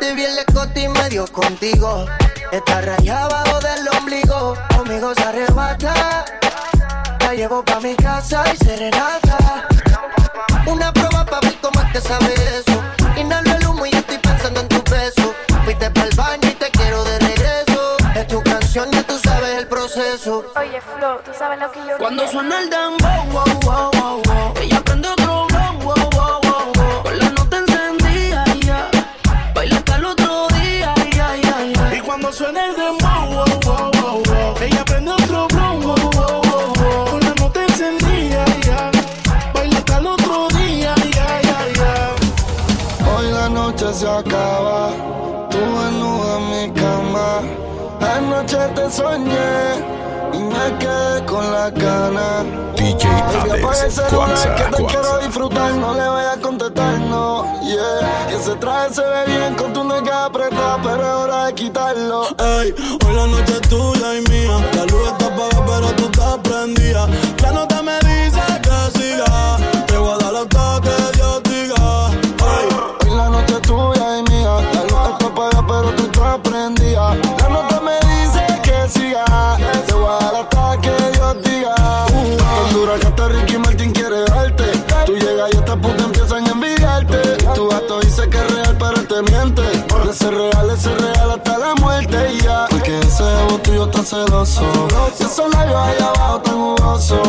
Te 0.00 0.14
vi 0.14 0.24
en 0.24 0.36
la 0.36 0.44
cota 0.44 0.78
y 0.80 0.88
medio 0.88 1.26
contigo. 1.28 2.06
Está 2.52 2.80
rayado 2.82 3.34
abajo 3.34 3.60
del 3.60 3.88
ombligo. 3.98 4.54
Conmigo 4.76 5.14
se 5.14 5.22
arrebata. 5.22 6.24
La 7.20 7.34
llevo 7.34 7.64
pa' 7.64 7.80
mi 7.80 7.94
casa 7.94 8.44
y 8.52 8.56
serenata. 8.64 9.68
Una 10.66 10.92
prueba 10.92 11.24
pa' 11.24 11.40
ver 11.40 11.56
cómo 11.62 11.80
es 11.80 11.92
que 11.92 12.00
sabe 12.00 12.34
eso. 12.58 12.82
Inhalo 13.16 13.54
el 13.54 13.66
humo 13.66 13.86
y 13.86 13.90
estoy 13.90 14.18
pensando 14.18 14.60
en 14.60 14.68
tu 14.68 14.82
beso. 14.90 15.34
Fuiste 15.64 15.90
pa'l 15.90 16.10
baño 16.16 16.48
y 16.48 16.54
te 16.54 16.70
quiero 16.70 17.04
de 17.04 17.18
regreso. 17.18 17.96
Es 18.14 18.26
tu 18.28 18.42
canción 18.42 18.88
y 18.92 18.96
es 18.96 19.06
tu 19.06 19.23
proceso. 19.84 20.44
Oye, 20.56 20.80
Flo, 20.80 21.20
tú 21.24 21.30
sabes 21.38 21.58
lo 21.60 21.70
que 21.70 21.78
yo 21.80 21.98
Cuando 21.98 22.22
quiero? 22.22 22.32
suena 22.40 22.58
el 22.60 22.70
dembow, 22.70 23.24
wow, 23.32 23.44
wow, 23.64 23.90
wow, 23.92 24.22
wow. 24.24 24.54
Ella 24.62 24.80
prende 24.82 25.08
otro 25.08 25.46
blow, 25.46 25.78
wow, 25.82 26.10
wow, 26.10 26.40
wow, 26.42 26.72
wow. 26.74 27.02
Con 27.02 27.18
la 27.18 27.28
nota 27.30 27.58
encendida, 27.58 28.44
ya. 28.46 28.90
Yeah. 28.90 28.90
Baila 29.54 29.76
hasta 29.76 29.96
el 29.96 30.04
otro 30.06 30.48
día, 30.48 30.94
ya, 30.96 31.10
yeah, 31.10 31.36
ya, 31.36 31.64
yeah, 31.66 31.96
Y 31.96 32.00
cuando 32.00 32.32
suena 32.32 32.64
el 32.64 32.76
dembow. 32.76 33.03
Te 48.46 48.90
soñé 48.90 49.32
y 50.32 50.38
me 50.38 50.78
quedé 50.78 51.24
con 51.26 51.50
la 51.50 51.70
gana. 51.70 52.44
DJ 52.76 53.08
Alex, 53.40 54.00
Quaxa, 54.10 54.54
que 54.54 54.62
te 54.64 54.82
Quaxa. 54.82 54.86
quiero 54.86 55.18
disfrutar, 55.18 55.72
no 55.74 55.94
le 55.94 56.08
voy 56.08 56.24
a 56.24 56.40
contestar, 56.40 56.98
no, 57.00 57.44
yeah. 57.62 58.28
Ese 58.36 58.54
traje 58.56 58.94
se 58.94 59.02
ve 59.02 59.24
bien 59.26 59.54
con 59.54 59.72
tu 59.72 59.84
nega 59.84 60.26
apretada, 60.26 60.78
pero 60.82 61.00
es 61.02 61.14
hora 61.24 61.46
de 61.46 61.54
quitarlo. 61.54 62.24
Ey, 62.38 62.74
hoy 63.06 63.14
la 63.14 63.26
noche 63.26 63.54
es 63.54 63.68
tuya 63.68 64.14
y 64.16 64.20
mía. 64.22 64.33
Te 89.14 89.30
miente. 89.30 89.62
Ese 90.10 90.30
real, 90.30 90.70
ese 90.70 90.94
real 90.96 91.30
hasta 91.30 91.58
la 91.58 91.74
muerte 91.76 92.16
y 92.34 92.42
ya. 92.42 92.66
Porque 92.70 92.98
ese 92.98 93.22
ego 93.22 93.58
tuyo 93.58 93.84
está 93.84 94.02
celoso. 94.02 94.62
Y 95.18 95.22
esos 95.22 95.50
labios 95.52 95.76
ahí 95.76 95.98
abajo 96.00 96.40
tan 96.40 96.54
jugosos. 96.54 97.28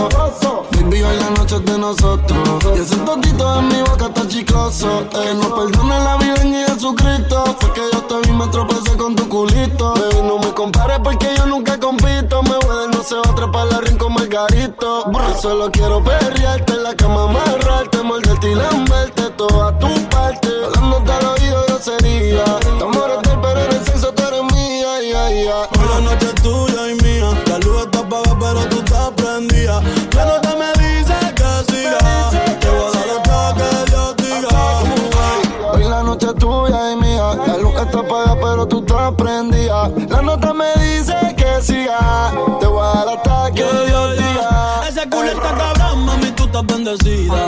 Baby, 0.72 1.04
hoy 1.04 1.18
la 1.18 1.30
noche 1.32 1.56
es 1.56 1.66
de 1.66 1.78
nosotros. 1.78 2.66
Y 2.76 2.80
ese 2.80 2.96
tontito 2.98 3.60
en 3.60 3.68
mi 3.68 3.82
boca 3.82 4.08
está 4.08 4.28
chicloso. 4.28 5.02
Eh, 5.02 5.34
no 5.36 5.56
perdone 5.56 6.00
la 6.00 6.18
vida 6.18 6.44
ni 6.44 6.64
Jesucristo. 6.64 7.44
Fue 7.60 7.74
que 7.74 7.82
yo 7.94 8.02
te 8.02 8.28
vi, 8.28 8.36
me 8.36 8.48
tropecé 8.48 8.98
con 8.98 9.16
tu 9.16 9.28
culito. 9.30 9.94
Baby, 9.94 10.28
no 10.28 10.40
me 10.40 10.54
compares 10.54 11.00
porque 11.04 11.28
yo 11.38 11.46
nunca 11.46 11.80
compito. 11.80 12.42
Me 12.44 12.58
voy 12.66 12.88
no 12.92 13.04
se 13.04 13.16
va 13.16 13.30
a 13.30 13.36
trepar 13.36 13.68
la 13.68 13.82
ring 13.82 13.98
con 13.98 14.14
Margarito. 14.14 15.12
Yo 15.12 15.42
solo 15.42 15.72
quiero 15.72 16.04
perrearte 16.04 16.74
en 16.74 16.84
la 16.84 16.96
cama, 16.96 17.24
amarrarte, 17.24 18.02
morderte 18.02 18.52
y 18.52 18.56
lamberte 18.56 19.30
toda 19.38 19.78
tu 19.78 19.88
parte. 20.10 20.50
Hablándote 20.66 21.12
al 21.12 21.26
oído 21.28 21.75
grosería. 21.86 22.44
Estamos 22.44 22.98
hotel, 22.98 23.40
pero 23.42 23.60
en 23.64 23.72
el 23.72 23.86
sexo 23.86 24.14
tú 24.14 24.24
eres 24.24 24.44
mía, 24.54 25.02
ya, 25.02 25.30
ya. 25.30 25.62
hoy 25.62 25.88
la 25.94 26.02
noche 26.02 26.28
es 26.28 26.42
tuya 26.42 26.92
y 26.92 27.04
mía. 27.04 27.30
La 27.48 27.60
luz 27.60 27.84
está 27.86 28.00
apagada, 28.00 28.38
pero 28.40 28.70
tú 28.70 28.80
estás 28.80 29.12
prendida. 29.12 29.82
La 30.16 30.26
nota 30.26 30.56
me 30.56 30.72
dice 30.84 31.14
que 31.36 31.72
siga. 31.72 32.30
Te 32.60 32.70
voy 32.70 32.86
a 32.86 32.92
dar 32.92 33.10
hasta 33.18 33.54
que 33.56 33.92
Dios 33.92 34.16
diga. 34.18 35.72
Hoy 35.74 35.84
la 35.84 36.04
noche 36.04 36.28
es 36.28 36.36
tuya 36.36 36.92
y 36.92 36.96
mía. 36.96 37.36
La 37.48 37.58
luz 37.58 37.74
está 37.76 38.00
apagada, 38.00 38.38
pero 38.42 38.68
tú 38.68 38.80
estás 38.80 39.14
prendida. 39.14 39.90
La 40.10 40.22
nota 40.22 40.54
me 40.54 40.74
dice 40.84 41.16
que 41.38 41.62
siga. 41.62 42.32
Te 42.60 42.68
voy 42.68 42.82
a 42.82 43.06
dar 43.06 43.10
hasta 43.18 43.52
que 43.52 43.64
Dios 43.64 44.18
diga. 44.18 44.82
Ese 44.88 45.10
culo 45.10 45.26
está 45.26 45.56
cabrón, 45.56 46.06
mami, 46.06 46.32
tú 46.32 46.46
estás 46.46 46.66
bendecida. 46.66 47.45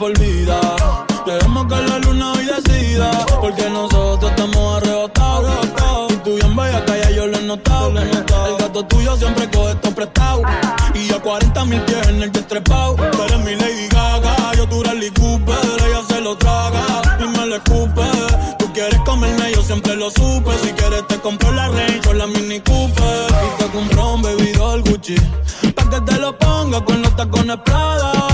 Por 0.00 0.18
vida. 0.18 0.58
Que 1.26 1.76
la 1.76 1.98
luna 1.98 2.32
hoy 2.32 2.46
decida. 2.46 3.10
Porque 3.38 3.68
nosotros 3.68 4.30
estamos 4.30 4.76
arrebatados. 4.78 5.52
Y 6.08 6.16
tú 6.24 6.34
bien 6.36 6.56
bella, 6.56 6.82
calla, 6.86 7.10
yo 7.10 7.26
lo 7.26 7.38
he 7.38 7.42
notado. 7.42 7.90
El 7.98 8.56
gato 8.58 8.82
tuyo 8.86 9.14
siempre 9.16 9.48
coge 9.50 9.72
esto 9.72 9.94
prestado. 9.94 10.42
Y 10.94 11.06
yo 11.06 11.20
40 11.20 11.64
mil 11.66 11.82
pies 11.82 12.08
en 12.08 12.22
el 12.22 12.32
jet 12.32 12.48
trepado. 12.48 12.96
Tú 12.96 13.22
eres 13.22 13.38
mi 13.40 13.54
Lady 13.56 13.88
Gaga, 13.88 14.54
yo 14.56 14.66
tu 14.68 14.82
Rally 14.82 15.10
Cooper. 15.10 15.58
Ella 15.86 16.02
se 16.08 16.20
lo 16.22 16.34
traga 16.36 17.02
y 17.20 17.24
me 17.36 17.46
lo 17.46 17.56
escupe. 17.56 18.02
Tú 18.58 18.72
quieres 18.72 19.00
comerme, 19.04 19.52
yo 19.52 19.62
siempre 19.62 19.96
lo 19.96 20.10
supe. 20.10 20.50
Si 20.62 20.72
quieres 20.72 21.06
te 21.08 21.16
compro 21.20 21.52
la 21.52 21.68
Range 21.68 22.08
o 22.08 22.14
la 22.14 22.26
Mini 22.26 22.60
Cooper. 22.60 23.26
Y 23.28 23.62
te 23.62 23.68
compro 23.70 24.14
un 24.14 24.22
baby 24.22 24.52
doll 24.52 24.82
Gucci. 24.82 25.16
Pa' 25.74 25.90
que 25.90 26.00
te 26.00 26.18
lo 26.18 26.36
ponga 26.38 26.82
con 26.82 27.02
los 27.02 27.14
tacones 27.16 27.58
Prada. 27.66 28.29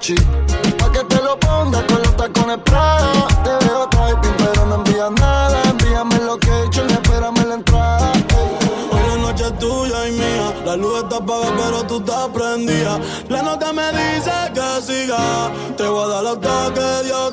Gucci. 0.00 0.14
Pa' 0.78 0.90
que 0.92 1.04
te 1.04 1.22
lo 1.22 1.38
pongas 1.38 1.84
con 1.84 1.98
los 1.98 2.16
tacones. 2.16 2.58
Te 3.44 3.66
veo 3.66 3.86
typing, 3.88 4.36
pero 4.38 4.66
no 4.66 4.76
envías 4.76 5.10
nada. 5.12 5.62
Envíame 5.68 6.18
lo 6.24 6.38
que 6.38 6.48
he 6.48 6.64
hecho 6.64 6.86
y 6.88 6.92
espérame 6.92 7.44
la 7.46 7.54
entrada. 7.56 8.12
Hoy 8.90 9.00
la 9.08 9.16
noche 9.16 9.44
es 9.44 9.58
tuya 9.58 10.08
y 10.08 10.12
mía. 10.12 10.54
La 10.64 10.76
luz 10.76 11.02
está 11.02 11.16
apagada, 11.16 11.52
pero 11.56 11.82
tú 11.84 11.98
estás 11.98 12.28
prendida. 12.28 12.98
La 13.28 13.42
nota 13.42 13.72
me 13.74 13.88
dice 13.92 14.32
que 14.54 14.82
siga. 14.82 15.50
Te 15.76 15.86
voy 15.86 16.04
a 16.04 16.08
dar 16.08 16.26
hasta 16.26 16.72
que 16.74 17.06
Dios 17.06 17.29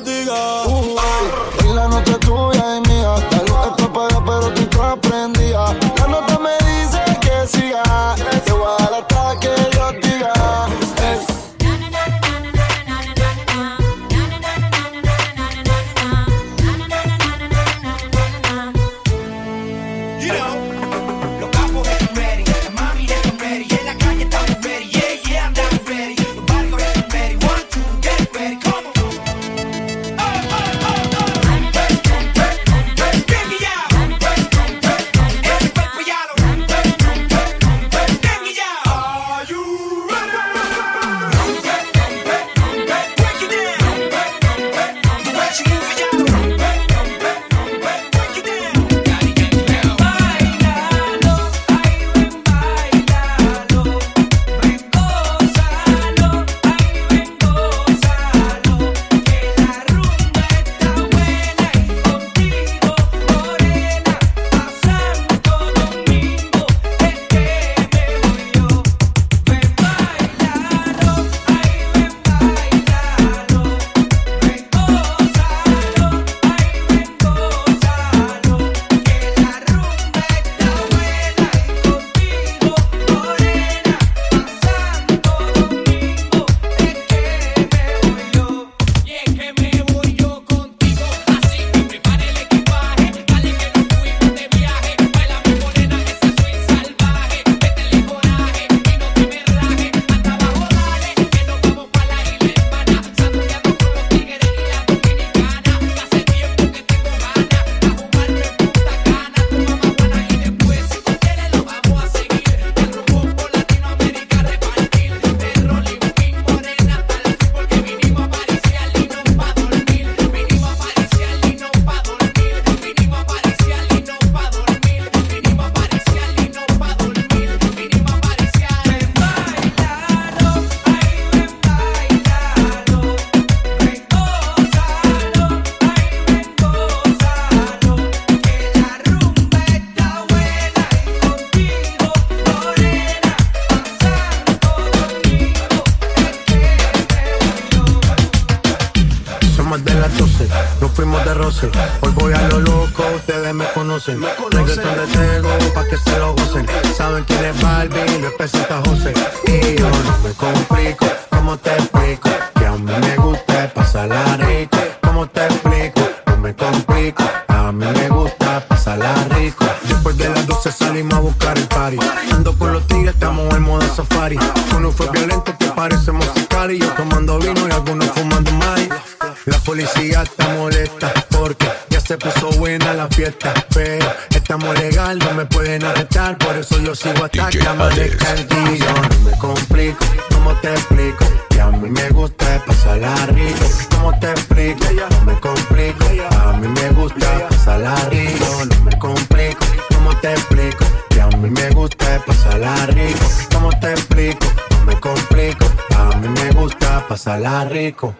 arrestar, 185.83 186.37
por 186.37 186.55
eso 186.55 186.79
yo 186.79 186.95
sigo 186.95 187.25
hasta 187.25 187.49
que 187.49 187.61
amanezca 187.67 188.33
el 188.33 188.47
día. 188.47 188.93
No 189.09 189.29
me 189.29 189.37
complico, 189.37 190.05
¿cómo 190.33 190.53
te 190.55 190.71
explico? 190.73 191.25
Que 191.49 191.61
a 191.61 191.67
mí 191.71 191.89
me 191.89 192.09
gusta 192.09 192.63
pasarla 192.65 193.15
rico. 193.27 193.65
¿Cómo 193.91 194.19
te 194.19 194.31
explico? 194.31 194.85
No 195.09 195.21
me 195.25 195.39
complico, 195.39 196.05
a 196.31 196.53
mí 196.53 196.67
me 196.67 196.89
gusta 196.91 197.47
pasarla 197.49 197.95
rico. 198.09 198.65
No 198.65 198.83
me 198.85 198.99
complico, 198.99 199.65
¿cómo 199.93 200.15
te 200.17 200.31
explico? 200.33 200.85
Que 201.09 201.21
a 201.21 201.27
mí 201.27 201.49
me 201.49 201.69
gusta 201.71 202.23
pasarla 202.25 202.85
rico. 202.87 203.25
¿Cómo 203.53 203.69
te 203.79 203.91
explico? 203.91 204.45
No 204.71 204.85
me 204.85 204.99
complico, 204.99 205.65
a 205.95 206.15
mí 206.17 206.27
me 206.27 206.51
gusta 206.51 207.05
pasarla 207.07 207.65
rico. 207.65 208.15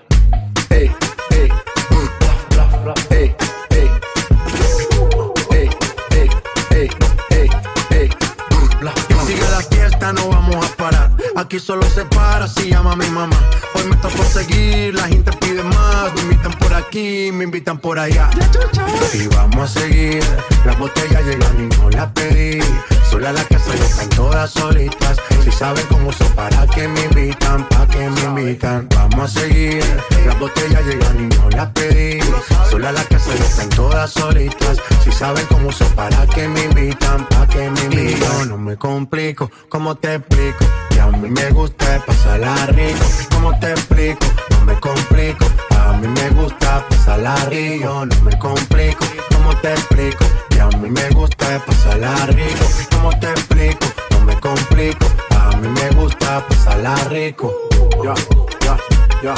Ey, 0.70 0.92
ey, 1.32 1.50
mm, 1.90 2.56
bla, 2.56 2.66
bla, 2.66 2.94
bla. 2.94 2.94
Ey, 3.18 3.36
no 10.14 10.30
vamos 10.30 10.66
a 10.66 10.76
parar. 10.76 11.12
Aquí 11.36 11.60
solo 11.60 11.84
se 11.90 12.06
para 12.06 12.48
si 12.48 12.70
llama 12.70 12.96
mi 12.96 13.10
mamá. 13.10 13.38
Hoy 13.76 13.84
me 13.86 13.96
tocó 13.98 14.24
seguir, 14.24 14.94
la 14.96 15.08
gente 15.08 15.32
pide 15.34 15.64
más. 15.64 16.14
Me 16.16 16.22
invitan 16.22 16.54
por 16.54 16.74
aquí, 16.74 17.32
me 17.32 17.44
invitan 17.44 17.78
por 17.78 18.00
allá. 18.00 18.30
Y 19.14 19.28
vamos 19.28 19.76
a 19.76 19.80
seguir. 19.80 20.24
Las 20.66 20.78
botellas 20.78 21.24
llegan 21.26 21.56
y 21.60 21.76
no 21.76 21.90
las 21.90 22.12
pedí. 22.12 22.60
Sola 23.10 23.32
la 23.32 23.44
casa 23.46 23.76
y 23.76 23.80
están 23.82 24.10
todas 24.10 24.52
solitas. 24.52 25.18
Si 25.44 25.52
saben 25.52 25.86
cómo 25.88 26.12
son, 26.12 26.32
para 26.34 26.68
que 26.68 26.88
me 26.88 27.02
invitan, 27.06 27.68
pa' 27.70 27.88
que 27.88 28.10
me 28.10 28.22
invitan. 28.22 28.88
Vamos 28.96 29.36
a 29.36 29.40
seguir. 29.40 29.84
Las 30.26 30.40
botellas 30.40 30.86
llegan 30.86 31.20
y 31.20 31.36
no 31.36 31.50
las 31.50 31.70
pedí. 31.72 32.20
Sola 32.70 32.92
la 32.92 33.04
casa 33.06 33.32
y 33.38 33.42
están 33.42 33.70
todas 33.70 34.12
solitas. 34.12 34.78
Si 35.04 35.12
saben 35.12 35.46
cómo 35.48 35.72
son, 35.72 35.90
para 35.94 36.28
que 36.28 36.48
me 36.48 36.66
invitan, 36.66 37.26
pa' 37.30 37.48
que 37.48 37.70
me 37.70 37.82
invitan. 37.86 38.50
No 38.50 38.58
me 38.58 38.76
complico, 38.76 39.50
¿cómo 39.70 39.96
te 39.96 40.16
explico? 40.16 40.66
Que 40.90 41.00
a 41.00 41.08
mí 41.08 41.30
me 41.30 41.50
gusta 41.52 42.04
pasarla 42.06 42.68
rico. 42.68 43.06
¿Cómo 43.34 43.58
te 43.60 43.72
explico? 43.72 44.26
No 44.52 44.66
me 44.66 44.80
complico. 44.80 45.46
A 45.88 45.94
mí 45.94 46.08
me 46.08 46.30
gusta 46.32 46.86
pasarla 46.90 47.36
rico. 47.46 48.06
No 48.06 48.22
me 48.22 48.38
complico. 48.38 49.06
¿Cómo 49.34 49.56
te 49.58 49.72
explico? 49.72 50.26
Que 50.50 50.60
a 50.60 50.68
mí 50.68 50.90
me 50.90 51.10
gusta 51.12 51.64
pasarla 51.66 52.14
rico. 52.28 52.66
¿Cómo 52.92 53.10
te 53.20 53.32
explico? 53.32 53.86
No 54.12 54.20
me 54.22 54.40
complico. 54.40 55.06
A 55.32 55.56
mí 55.58 55.68
me 55.70 55.90
gusta 55.92 56.46
pasarla 56.48 56.96
rico. 57.10 57.54
Ya. 58.04 59.34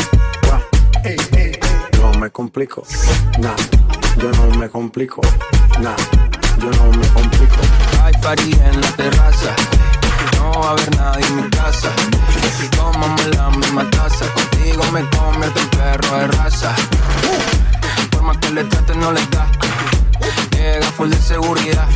Ey, 1.03 1.15
ey, 1.33 1.37
ey. 1.37 1.59
No 2.01 2.11
me 2.19 2.29
complico. 2.31 2.83
Nah, 3.39 3.55
yo 4.17 4.31
no 4.31 4.57
me 4.57 4.69
complico. 4.69 5.21
Nah, 5.79 5.95
yo 6.57 6.71
no 6.71 6.97
me 6.97 7.07
complico. 7.09 7.55
Hay 8.03 8.13
party 8.21 8.51
en 8.51 8.81
la 8.81 8.91
terraza. 8.97 9.55
No 10.37 10.51
va 10.59 10.69
a 10.69 10.71
haber 10.71 10.95
nadie 10.97 11.25
en 11.27 11.35
mi 11.35 11.49
casa. 11.49 11.89
Y 12.63 12.67
tomamos 12.75 13.27
la 13.27 13.49
misma 13.51 13.89
taza. 13.91 14.25
Me 14.69 15.07
convierto 15.09 15.59
en 15.59 15.69
perro 15.69 16.17
de 16.17 16.27
raza. 16.27 16.75
Por 18.11 18.21
más 18.21 18.37
que 18.37 18.49
le 18.51 18.63
trate, 18.63 18.95
no 18.95 19.11
le 19.11 19.21
da. 19.27 19.45
Llega 20.51 20.91
full 20.91 21.09
de 21.09 21.17
seguridad. 21.17 21.87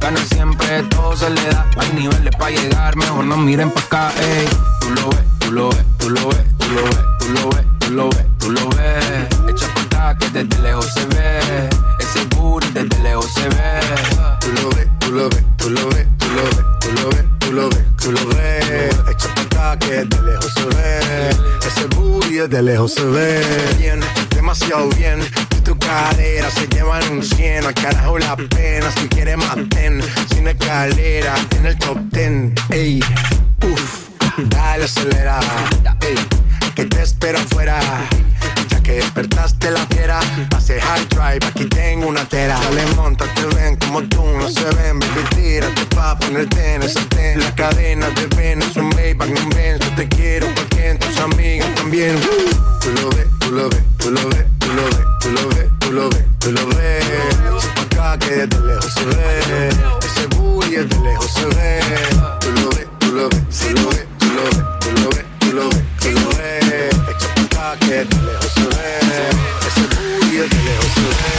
Gana 0.00 0.20
siempre, 0.24 0.82
todo 0.84 1.16
se 1.16 1.30
le 1.30 1.42
da. 1.48 1.66
Hay 1.76 1.92
niveles 1.92 2.34
para 2.36 2.50
llegar, 2.50 2.96
mejor 2.96 3.24
no 3.24 3.36
miren 3.36 3.70
pa' 3.70 3.80
acá, 3.80 4.12
ey. 4.20 4.48
Tú 4.80 4.90
lo 4.90 5.08
ves, 5.10 5.24
tú 5.38 5.50
lo 5.52 5.68
ves, 5.70 5.84
tú 5.98 6.10
lo 6.10 6.28
ves, 6.28 6.44
tú 6.58 6.66
lo 6.66 6.88
ves, 6.88 6.96
tú 7.18 7.28
lo 7.28 7.48
ves, 7.50 7.66
tú 7.78 7.90
lo 7.90 8.10
ves, 8.10 8.26
tú 8.38 8.50
lo 8.50 8.68
ves. 8.70 9.28
Echa 9.48 9.72
cuenta 9.74 10.16
que 10.18 10.28
desde 10.30 10.62
lejos 10.62 10.86
se 10.92 11.04
ve. 11.06 11.68
Ese 11.98 12.24
booty 12.36 12.68
desde 12.72 12.98
lejos 13.02 13.26
se 13.32 13.48
ve. 13.48 13.80
Tú 14.40 14.48
lo 14.52 14.70
ves, 14.70 14.88
tú 14.98 15.10
lo 15.10 15.28
ves, 15.28 15.44
tú 15.56 15.70
lo 15.70 15.88
ves, 15.88 16.06
tú 16.18 16.26
lo 16.34 16.42
ves, 16.44 16.64
tú 16.80 16.92
lo 16.92 17.08
ves, 17.10 17.24
tú 17.38 17.52
lo 17.52 17.68
ves, 17.68 17.84
tú 17.96 18.12
lo 18.12 18.26
ves. 18.28 18.87
Que 19.76 20.04
de 20.04 20.22
lejos 20.22 20.52
se 20.54 20.64
ve. 20.64 21.30
Ese 21.66 21.86
booty 21.94 22.48
de 22.48 22.62
lejos 22.62 22.94
se 22.94 23.04
ve. 23.04 23.44
Bien, 23.78 24.00
demasiado 24.30 24.88
bien. 24.90 25.20
Y 25.56 25.60
tu 25.60 25.78
cadera 25.78 26.50
se 26.50 26.66
llevan 26.68 27.02
un 27.10 27.22
100. 27.22 27.66
Al 27.66 27.74
carajo 27.74 28.18
la 28.18 28.34
pena. 28.36 28.90
Si 28.92 29.08
quieres 29.08 29.36
maten. 29.36 30.02
Sin 30.32 30.48
escalera. 30.48 31.34
En 31.56 31.66
el 31.66 31.78
top 31.78 31.98
10. 32.12 32.52
Ey, 32.70 33.00
uff. 33.70 34.08
Dale 34.38 34.84
acelera. 34.84 35.38
Ey, 36.00 36.16
que 36.74 36.86
te 36.86 37.02
espero 37.02 37.38
afuera. 37.38 37.78
Ya 38.68 38.82
que 38.82 38.92
despertaste 38.92 39.70
la 39.70 39.86
fiera, 39.86 40.20
pase 40.50 40.80
hard 40.80 41.08
drive, 41.08 41.46
aquí 41.46 41.64
tengo 41.66 42.06
una 42.08 42.24
tera. 42.24 42.58
Dale, 42.60 42.86
montate, 42.96 43.46
ven 43.54 43.76
como 43.76 44.02
tú, 44.04 44.24
no 44.24 44.48
se 44.48 44.64
ven, 44.76 44.98
baby, 44.98 45.24
tírate 45.34 45.84
pa' 45.94 46.18
ponerte 46.18 46.74
en 46.74 46.82
esa 46.82 47.00
ten. 47.08 47.40
La 47.40 47.54
cadena 47.54 48.08
de 48.10 48.26
ven, 48.36 48.62
es 48.62 48.76
un 48.76 48.88
Maybach, 48.90 49.28
no 49.28 49.48
ven, 49.54 49.78
yo 49.78 49.94
te 49.94 50.08
quiero 50.08 50.46
porque 50.54 50.94
tus 51.00 51.18
amigas 51.18 51.74
también. 51.74 52.18
Tú 52.80 52.90
lo 52.92 53.10
ves, 53.10 53.26
tú 53.40 53.50
lo 53.50 53.68
ves, 53.68 53.82
tú 53.98 54.10
lo 54.10 54.28
ves, 54.28 54.44
tú 54.58 54.68
lo 54.72 54.84
ves, 54.84 55.06
tú 55.20 55.30
lo 55.30 55.48
ves, 55.48 55.68
tú 55.80 55.92
lo 55.92 56.08
ves, 56.10 56.24
tú 56.38 56.52
lo 56.52 56.66
ves. 56.66 57.04
Pa' 57.74 57.82
acá 57.82 58.18
que 58.18 58.46
desde 58.46 58.60
lejos 58.66 58.92
se 58.92 59.04
ve, 59.04 59.68
ese 60.04 60.26
booty 60.36 60.70
desde 60.70 61.00
lejos 61.00 61.32
se 61.32 61.46
ve. 61.46 61.80
Tú 62.40 62.52
lo 62.52 62.68
ves, 62.70 62.86
tú 62.98 63.12
lo 63.12 63.28
ves, 63.28 63.42
tú 63.48 63.70
lo 63.74 63.88
ves, 63.90 64.06
tú 64.18 64.26
lo 64.34 64.42
ves, 64.42 64.64
tú 64.80 64.90
lo 64.92 65.08
ves, 65.10 65.24
tú 65.40 65.52
lo 65.52 65.68
ves, 65.68 65.82
tú 66.00 66.10
lo 66.10 66.28
ves. 66.36 66.67
Acá 67.68 67.78
que 67.80 67.86
desde 67.86 68.22
lejos 68.22 68.52
se 68.54 68.60
ve, 68.64 68.98
ese 69.68 69.80
booty 69.82 70.36
desde 70.38 70.58
lejos 70.64 70.92
se 70.94 71.00
ve. 71.00 71.38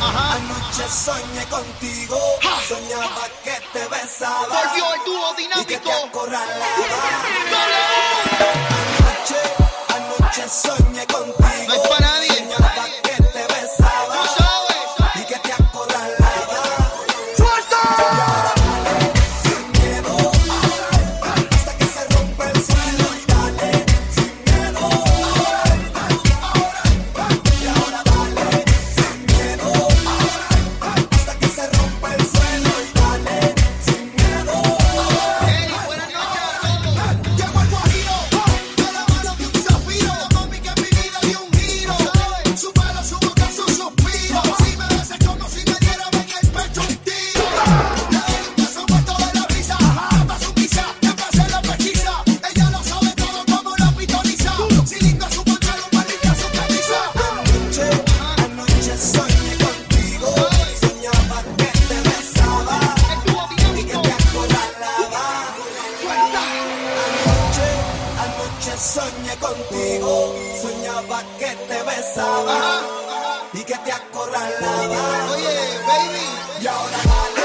Anoche 0.00 0.88
soñé 0.88 1.44
contigo, 1.50 2.18
soñaba 2.66 3.28
que 3.44 3.56
te 3.70 3.86
besaba. 3.88 4.46
Volvió 4.46 4.94
el 4.94 5.04
dúo 5.04 5.34
dinámico. 5.34 5.60
Y 5.60 5.64
que 5.66 5.78
te 5.78 5.92
acorralaba. 5.92 6.66
Anoche, 8.96 9.40
anoche 9.94 10.48
soñé 10.48 11.06
contigo. 11.06 12.05
Contigo. 69.36 70.34
Soñaba 70.60 71.22
que 71.38 71.54
te 71.68 71.82
besaba 71.82 72.80
y 73.52 73.64
que 73.64 73.76
te 73.78 73.92
acorralaba. 73.92 75.32
Oye, 75.32 75.78
baby. 75.86 76.62
Y 76.62 76.66
ahora 76.66 77.35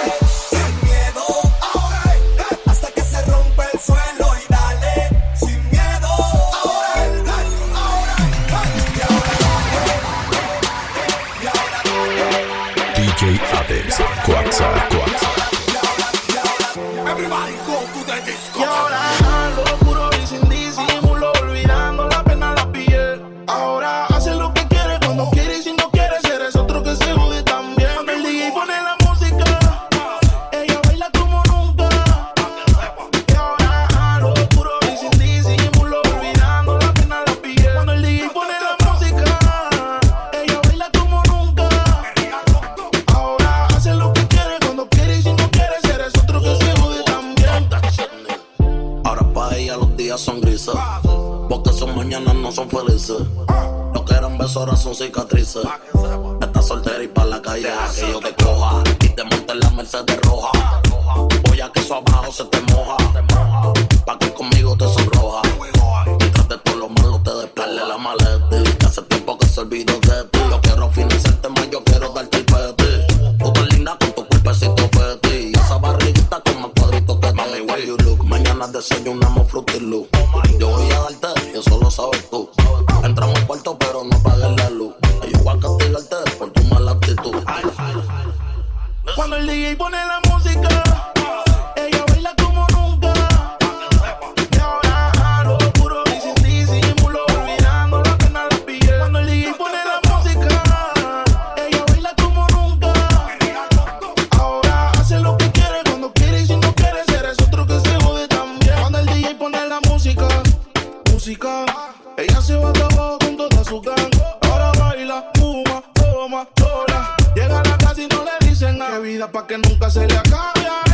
pa' 119.28 119.46
que 119.46 119.58
nunca 119.58 119.90
se 119.90 120.08
le 120.08 120.18
acabe. 120.18 120.91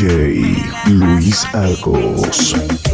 DJ 0.00 0.64
Luis 0.88 1.44
Arcos. 1.52 2.89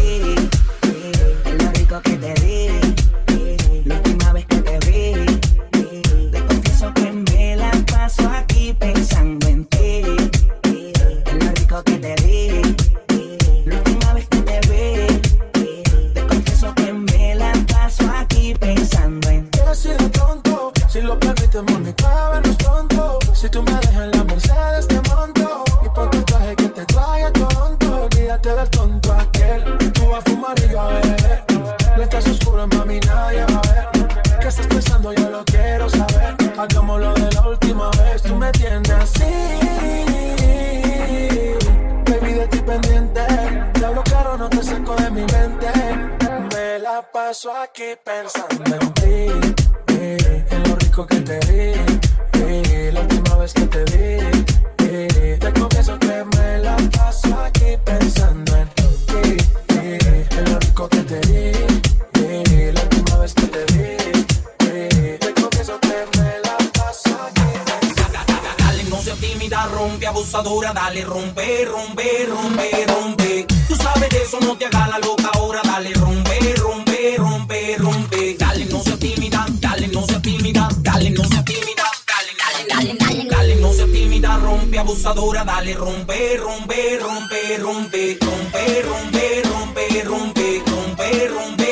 abusadora, 70.37 70.73
dale 70.73 71.03
rompe, 71.03 71.65
rompe, 71.65 72.27
rompe, 72.27 72.87
rompe. 72.87 73.47
Tú 73.69 73.77
sabes 73.77 74.09
de 74.11 74.23
eso, 74.23 74.39
no 74.41 74.57
te 74.57 74.67
hagas 74.67 74.89
la 74.89 74.99
loca 74.99 75.31
ahora, 75.33 75.61
dale 75.65 75.93
rompe, 75.95 76.55
rompe, 76.57 77.17
rompe, 77.17 77.77
rompe. 77.79 78.37
Dale, 78.39 78.67
no 78.67 78.83
seas 78.83 78.99
tímida, 78.99 79.47
dale, 79.61 79.89
no 79.89 80.05
seas 80.07 80.21
tímida, 80.23 80.69
dale, 80.81 81.11
no 81.11 81.25
seas 81.25 81.45
tímida, 81.45 81.85
dale, 82.07 82.33
dale, 82.69 82.95
dale, 82.99 82.99
dale. 82.99 83.31
Dale, 83.31 83.57
no 83.57 83.73
seas 83.73 83.91
tímida, 83.91 84.39
rompe, 84.39 84.79
abusadora, 84.79 85.45
dale 85.45 85.75
rompe, 85.75 86.37
rompe, 86.37 86.99
rompe, 86.99 87.59
rompe, 87.59 88.19
rompe, 88.21 88.83
rompe, 88.83 89.43
rompe, 89.43 90.03
rompe, 90.05 90.05
rompe, 90.05 90.63
rompe. 90.65 91.29
rompe. 91.29 91.66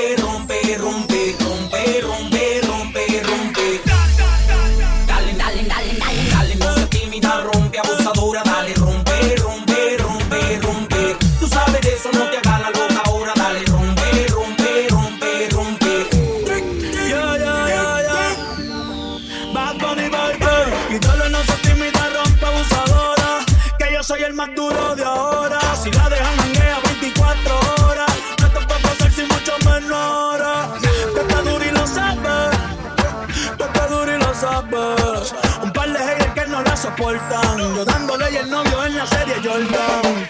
importan. 37.05 37.59
Yo 37.77 37.85
dándole 37.85 38.31
y 38.33 38.37
el 38.37 38.51
novio 38.51 38.85
en 38.85 38.97
la 38.97 39.07
serie 39.07 39.35
Jordan. 39.43 40.29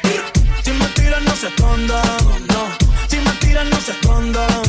Si 0.62 0.70
me 0.72 0.86
tiran, 0.88 1.24
no 1.24 1.36
se 1.36 1.48
escondan. 1.48 2.02
No, 2.48 2.68
si 3.08 3.16
me 3.18 3.30
tiran, 3.40 3.70
no 3.70 3.80
se 3.80 3.92
escondan. 3.92 4.62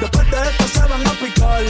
Después 0.00 0.30
de 0.30 0.42
esto 0.42 0.68
se 0.68 0.80
van 0.80 1.06
a 1.06 1.10
picar. 1.12 1.62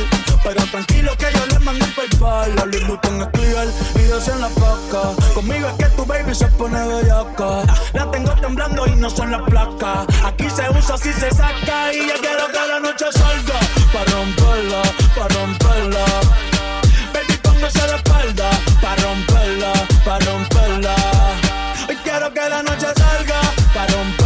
Pero 0.45 0.65
tranquilo 0.67 1.17
que 1.19 1.27
yo 1.33 1.47
les 1.47 1.61
mando 1.61 1.85
el 1.85 1.93
paypal. 1.93 2.55
La 2.57 2.65
Louis 2.65 2.87
Vuitton 2.87 3.21
es 3.21 3.29
clear 3.29 3.69
y 3.95 4.09
yo 4.09 4.33
en 4.33 4.41
la 4.41 4.49
placa. 4.49 5.35
Conmigo 5.35 5.69
es 5.69 5.75
que 5.75 5.97
tu 5.97 6.07
baby 6.07 6.35
se 6.35 6.47
pone 6.47 6.87
bellaca. 6.87 7.63
La 7.93 8.11
tengo 8.11 8.33
temblando 8.41 8.87
y 8.87 8.95
no 8.97 9.11
son 9.11 9.31
las 9.31 9.43
placas. 9.43 10.07
Aquí 10.25 10.49
se 10.49 10.69
usa 10.71 10.97
si 10.97 11.13
se 11.13 11.31
saca. 11.31 11.93
Y 11.93 12.09
yo 12.09 12.15
quiero 12.21 12.47
que 12.49 12.69
la 12.69 12.81
noche 12.81 13.07
salga. 13.13 13.61
Para 13.93 14.11
romperla, 14.13 14.83
para 15.15 15.35
romperla. 15.35 16.05
Baby, 17.13 17.37
póngase 17.43 17.87
la 17.87 17.97
espalda. 17.97 18.52
Para 18.95 19.05
romperla, 19.05 19.73
para 20.05 20.25
romperla. 20.27 20.95
Hoy 21.89 21.97
quiero 22.05 22.31
que 22.31 22.47
la 22.47 22.63
noche 22.63 22.89
salga, 22.95 23.41
pa' 23.73 23.87
romperla. 23.87 24.22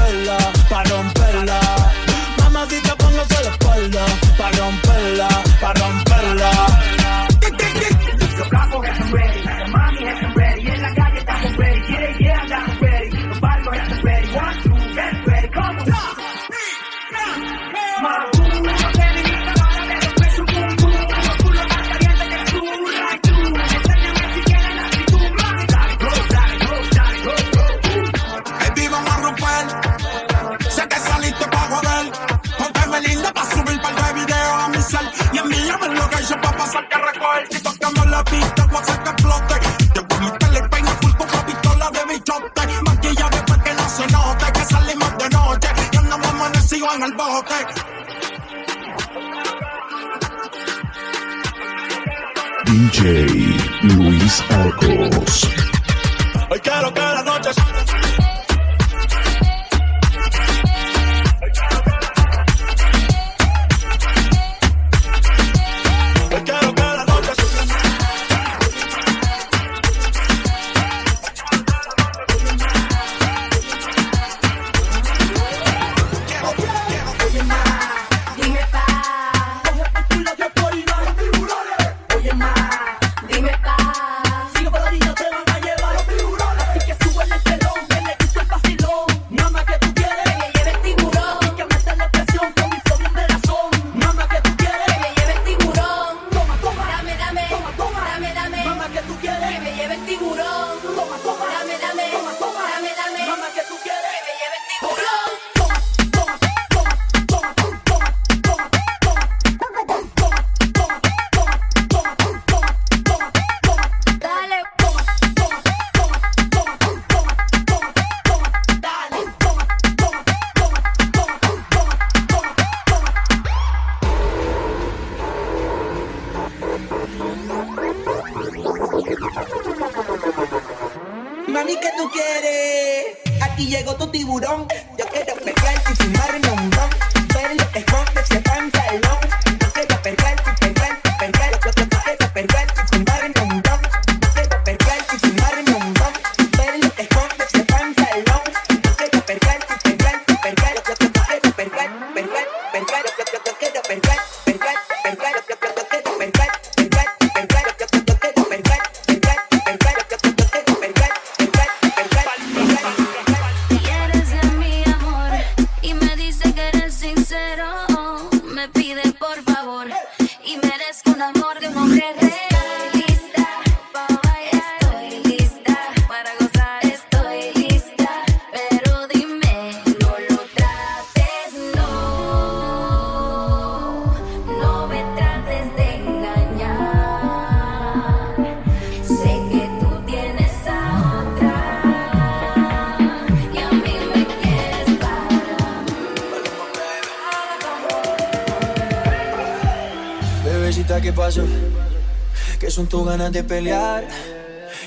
de 203.33 203.45
pelear, 203.45 204.07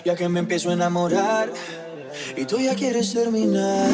ya 0.05 0.15
que 0.15 0.29
me 0.29 0.39
empiezo 0.39 0.69
a 0.69 0.73
enamorar 0.73 1.51
y 2.35 2.45
tú 2.45 2.59
ya 2.59 2.75
quieres 2.75 3.13
terminar. 3.13 3.87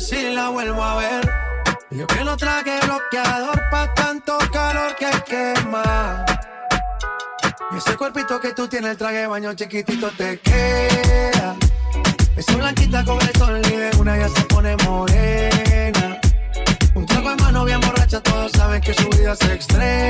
Si 0.00 0.34
la 0.34 0.48
vuelvo 0.48 0.82
a 0.82 0.96
ver. 0.96 1.30
Yo 1.90 2.06
que 2.06 2.24
no 2.24 2.36
traje 2.36 2.78
bloqueador 2.84 3.60
pa' 3.70 3.92
tanto 3.94 4.38
calor 4.52 4.96
que 4.96 5.10
quema. 5.26 6.24
Y 7.72 7.76
ese 7.76 7.96
cuerpito 7.96 8.40
que 8.40 8.52
tú 8.52 8.66
tienes, 8.66 8.92
el 8.92 8.96
traje 8.96 9.26
baño 9.26 9.52
chiquitito 9.54 10.10
te 10.16 10.38
queda. 10.40 11.56
Esa 12.36 12.56
blanquita 12.56 13.04
con 13.04 13.20
el 13.20 13.34
sol 13.36 13.60
y 13.64 13.76
de 13.76 13.90
una 13.98 14.16
ya 14.16 14.28
se 14.28 14.42
pone 14.42 14.76
morena. 14.84 16.20
Un 16.94 17.06
trago 17.06 17.30
en 17.32 17.36
mano 17.36 17.64
bien 17.64 17.80
borracha, 17.80 18.20
todos 18.20 18.52
saben 18.52 18.80
que 18.80 18.94
su 18.94 19.08
vida 19.10 19.32
es 19.32 19.42
extrema. 19.42 20.09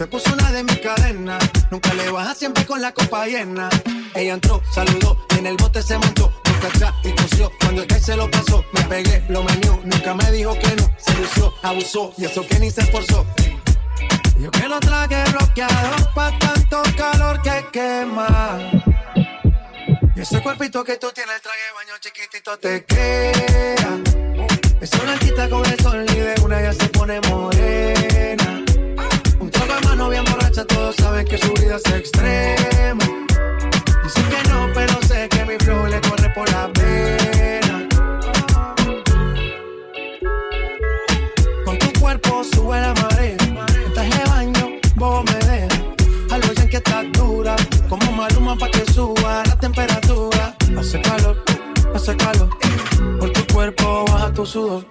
Se 0.00 0.06
puso 0.06 0.32
una 0.32 0.50
de 0.50 0.64
mis 0.64 0.78
cadenas. 0.78 1.44
Nunca 1.70 1.92
le 1.92 2.10
baja 2.10 2.34
siempre 2.34 2.64
con 2.64 2.80
la 2.80 2.90
copa 2.90 3.26
llena. 3.26 3.68
Ella 4.14 4.32
entró, 4.32 4.62
saludó, 4.72 5.26
en 5.36 5.46
el 5.46 5.58
bote 5.58 5.82
se 5.82 5.98
montó. 5.98 6.32
Boca 6.42 6.68
atrás 6.68 6.94
y 7.04 7.12
cosió. 7.12 7.52
Cuando 7.60 7.82
el 7.82 7.86
que 7.86 8.00
se 8.00 8.16
lo 8.16 8.30
pasó, 8.30 8.64
me 8.72 8.82
pegué, 8.84 9.22
lo 9.28 9.42
menió. 9.42 9.78
Nunca 9.84 10.14
me 10.14 10.32
dijo 10.32 10.58
que 10.58 10.74
no. 10.76 10.90
Se 10.96 11.14
lució, 11.16 11.52
abusó. 11.62 12.14
Y 12.16 12.24
eso 12.24 12.46
que 12.46 12.58
ni 12.58 12.70
se 12.70 12.80
esforzó. 12.80 13.26
Yo 14.38 14.50
que 14.50 14.68
no 14.70 14.80
traje 14.80 15.22
bloqueador 15.32 16.14
pa' 16.14 16.38
tanto 16.38 16.82
calor 16.96 17.42
que 17.42 17.66
quema. 17.70 18.58
Y 20.16 20.20
ese 20.20 20.40
cuerpito 20.40 20.82
que 20.82 20.96
tú 20.96 21.12
tienes, 21.12 21.36
el 21.36 21.42
traje 21.42 21.58
de 21.58 21.72
baño 21.74 21.98
chiquitito 22.00 22.58
te 22.58 22.84
queda. 22.86 23.98
Esa 24.80 24.96
blanquita 24.96 25.50
con 25.50 25.66
el 25.66 25.78
sol 25.78 26.06
y 26.08 26.20
de 26.20 26.40
una 26.42 26.62
ya 26.62 26.72
se 26.72 26.88
pone 26.88 27.20
morena. 27.28 28.59
De 29.70 29.86
mano 29.86 30.08
bien 30.08 30.24
borracha, 30.24 30.64
todos 30.64 30.96
saben 30.96 31.24
que 31.26 31.38
su 31.38 31.52
vida 31.54 31.76
es 31.76 31.92
extrema. 31.92 33.04
Dicen 34.02 34.24
que 34.28 34.48
no, 34.48 34.68
pero 34.74 34.94
sé 35.06 35.28
que 35.28 35.44
mi 35.44 35.56
flow 35.58 35.86
le 35.86 36.00
corre 36.00 36.28
por 36.34 36.50
la 36.50 36.68
pena. 36.72 37.88
Con 41.64 41.78
tu 41.78 42.00
cuerpo 42.00 42.42
sube 42.52 42.80
la 42.80 42.92
marea. 42.94 43.36
Estás 43.86 44.10
de 44.10 44.24
baño, 44.30 44.80
vos 44.96 45.24
me 45.24 45.38
dejas. 45.46 45.80
Algo 46.32 46.48
dicen 46.48 46.68
que 46.68 46.76
estás 46.78 47.06
dura. 47.12 47.54
Como 47.88 48.10
maluma 48.12 48.56
pa' 48.56 48.70
que 48.70 48.84
suba 48.92 49.42
la 49.46 49.56
temperatura. 49.56 50.56
Hace 50.78 51.00
calor, 51.00 51.44
hace 51.94 52.16
calor. 52.16 52.48
Por 53.20 53.30
tu 53.30 53.54
cuerpo 53.54 54.04
baja 54.10 54.32
tu 54.32 54.44
sudor. 54.44 54.84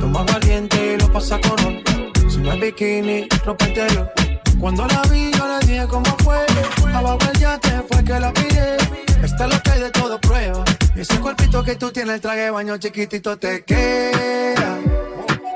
Toma 0.00 0.22
valiente 0.22 0.94
y 0.94 1.00
lo 1.00 1.12
pasa 1.12 1.38
con 1.40 1.58
honor. 1.66 2.11
Es 2.44 2.60
bikini, 2.60 3.28
ropa 3.44 3.68
interior. 3.68 4.12
Cuando 4.60 4.86
la 4.86 5.02
vi, 5.10 5.30
yo 5.32 5.46
le 5.46 5.66
dije 5.66 5.86
cómo 5.88 6.16
fue. 6.24 6.44
Abajo 6.92 7.18
el 7.32 7.38
yate 7.40 7.82
fue 7.90 8.04
que 8.04 8.20
la 8.20 8.32
pillé. 8.32 8.76
Está 9.22 9.46
lo 9.46 9.60
que 9.62 9.70
hay 9.70 9.80
de 9.80 9.90
todo 9.90 10.20
prueba. 10.20 10.64
Ese 10.94 11.18
cuerpito 11.18 11.62
que 11.64 11.76
tú 11.76 11.90
tienes, 11.90 12.16
el 12.16 12.20
traje 12.20 12.50
baño 12.50 12.76
chiquitito 12.78 13.36
te 13.38 13.64
queda. 13.64 14.78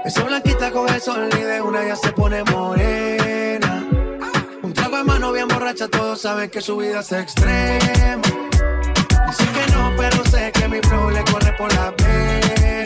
Esa 0.04 0.22
blanquita 0.22 0.70
con 0.70 0.88
el 0.88 1.00
sol 1.00 1.28
y 1.36 1.42
de 1.42 1.60
una 1.60 1.84
ya 1.84 1.96
se 1.96 2.12
pone 2.12 2.44
morena. 2.44 3.84
Un 4.62 4.72
trago 4.72 4.96
de 4.98 5.04
mano 5.04 5.32
bien 5.32 5.48
borracha, 5.48 5.88
todos 5.88 6.20
saben 6.20 6.48
que 6.48 6.60
su 6.60 6.76
vida 6.76 7.00
es 7.00 7.12
extrema. 7.12 8.22
Dicen 9.26 9.52
que 9.52 9.72
no, 9.72 9.92
pero 9.96 10.24
sé 10.26 10.52
que 10.52 10.68
mi 10.68 10.80
flow 10.80 11.10
le 11.10 11.24
corre 11.24 11.52
por 11.58 11.72
la 11.74 11.94
pena. 11.96 12.85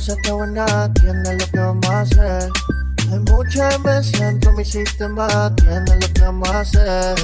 Cosa 0.00 0.12
está 0.14 0.32
buena, 0.32 0.66
lo 0.66 1.46
que 1.52 1.58
vamos 1.58 1.90
a 1.90 2.00
hacer. 2.00 2.48
Hay 3.12 3.18
mucha 3.18 3.68
dentro 4.18 4.50
de 4.50 4.56
mi 4.56 4.64
sistema, 4.64 5.26
atiende 5.26 5.94
lo 6.00 6.12
que 6.14 6.22
vamos 6.22 6.76
a. 6.76 7.14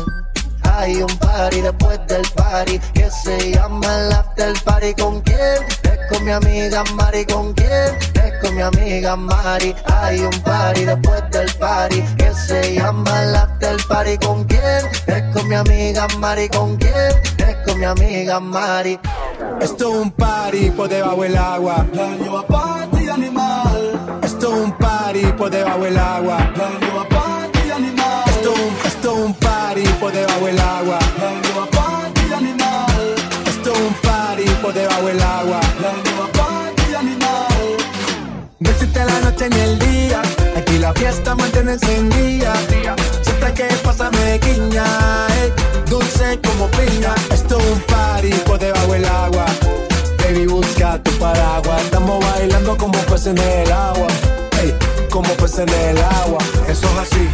Hay 0.75 0.97
un 1.01 1.19
party 1.19 1.63
después 1.63 1.99
del 2.07 2.23
party 2.35 2.79
que 2.93 3.11
se 3.11 3.53
llama 3.53 3.87
el 3.99 4.13
after 4.13 4.53
party. 4.65 4.93
¿Con 4.95 5.23
quién? 5.23 5.86
Es 6.07 6.17
con 6.19 6.25
mi 6.25 6.31
amiga 6.31 6.85
Mari. 6.95 7.25
¿Con 7.25 7.53
quién? 7.55 7.99
Es 8.15 8.33
con 8.41 8.55
mi 8.55 8.63
amiga 8.63 9.17
Mari. 9.17 9.75
Hay 9.87 10.21
un 10.21 10.31
party 10.43 10.85
después 10.85 11.23
del 11.33 11.53
party 11.55 12.01
que 12.17 12.33
se 12.33 12.75
llama 12.75 13.23
el 13.25 13.35
after 13.35 13.77
party. 13.89 14.17
¿Con 14.19 14.45
quién? 14.45 14.87
Es 15.07 15.35
con 15.35 15.49
mi 15.49 15.57
amiga 15.57 16.07
Mari. 16.19 16.49
¿Con 16.49 16.77
quién? 16.77 16.95
Es 17.39 17.57
con 17.67 17.79
mi 17.81 17.85
amiga 17.85 18.39
Mari. 18.39 19.01
Esto 19.61 19.91
es 19.91 19.97
un 19.97 20.11
party 20.13 20.71
por 20.71 20.89
debajo 20.89 21.23
del 21.23 21.37
agua. 21.37 21.85
La 21.93 22.17
lleva 22.17 22.47
party 22.47 23.09
animal. 23.09 24.21
Esto 24.23 24.55
es 24.55 24.65
un 24.65 24.73
party 24.79 25.27
por 25.37 25.51
debajo 25.51 25.81
del 25.81 25.99
agua. 25.99 26.39
La 26.57 26.87
lleva 26.87 27.09
party 27.09 27.71
animal. 27.73 28.23
Esto 28.29 28.53
es 28.53 28.61
un, 28.61 28.87
esto 28.87 29.13
es 29.13 29.19
un 29.19 29.35
party 29.35 29.83
por 29.99 30.13
debajo 30.13 30.47
del 30.47 30.61
agua. 30.61 30.99
La 31.19 31.31
lleva 31.43 31.67
party 31.67 32.33
animal. 32.33 33.15
Esto 33.47 33.73
es 33.73 33.81
un 33.81 33.95
party 33.95 34.45
por 34.63 34.73
debajo 34.73 35.07
del 35.07 35.21
agua. 35.21 35.66
No 38.59 38.71
existe 38.71 39.05
la 39.05 39.21
noche 39.21 39.51
ni 39.51 39.61
el 39.61 39.79
día. 39.79 40.23
Aquí 40.57 40.79
la 40.79 40.93
fiesta 40.95 41.35
mantiene 41.35 41.73
encendida. 41.73 42.55
Siempre 43.23 43.53
que 43.53 43.65
pasa 43.85 44.11
me 44.11 44.39
guiña. 44.39 44.85
ey, 45.43 45.53
dulce 45.91 46.41
como 46.43 46.67
piña. 46.69 47.15
Esto 47.31 47.59
es 47.59 47.67
un 47.67 47.81
party 47.81 48.31
por 48.47 48.59
debajo 48.59 48.93
del 48.93 49.05
agua. 49.05 49.45
Baby, 50.19 50.47
busca 50.47 51.03
tu 51.03 51.11
paraguas. 51.19 51.83
Estamos 51.83 52.25
bailando 52.25 52.77
como 52.79 52.99
peces 53.01 53.27
en 53.27 53.39
el 53.39 53.71
agua. 53.71 54.07
ey, 54.63 54.75
como 55.11 55.29
peces 55.35 55.59
en 55.59 55.69
el 55.69 55.99
agua. 55.99 56.39
Eso 56.67 56.87
es 56.87 56.99
así, 56.99 57.29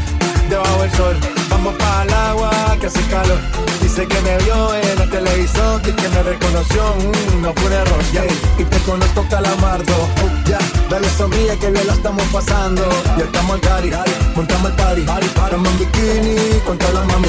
debajo 0.49 0.83
del 0.83 0.93
sol. 0.93 1.42
Vamos 1.65 1.79
para 1.79 2.03
el 2.03 2.13
agua 2.13 2.77
que 2.81 2.87
hace 2.89 3.01
calor. 3.03 3.39
Dice 3.81 4.05
que 4.09 4.21
me 4.23 4.37
vio 4.39 4.75
en 4.75 5.01
el 5.01 5.09
televisor 5.09 5.81
y 5.87 5.93
que 5.93 6.09
me 6.09 6.23
reconoció. 6.25 6.83
Mm, 6.97 7.43
no 7.43 7.53
fue 7.55 7.67
un 7.67 7.73
error, 7.73 8.03
ya. 8.13 8.25
Y 8.59 8.65
te 8.65 8.79
conozco 8.79 9.25
calamardo. 9.31 9.95
Oh, 10.25 10.49
ya, 10.49 10.59
dale 10.91 11.09
sonríe 11.11 11.57
que 11.59 11.71
bien 11.71 11.87
la 11.87 11.93
estamos 11.93 12.25
pasando. 12.33 12.83
Ya 13.17 13.27
estamos 13.27 13.53
al 13.53 13.61
cari, 13.61 13.93
montamos 14.35 14.71
el 14.71 14.77
party. 14.77 15.03
Estamos 15.25 15.69
en 15.69 15.79
bikini 15.79 16.61
con 16.67 16.79
todas 16.79 16.95
las 16.95 17.07
mami. 17.07 17.29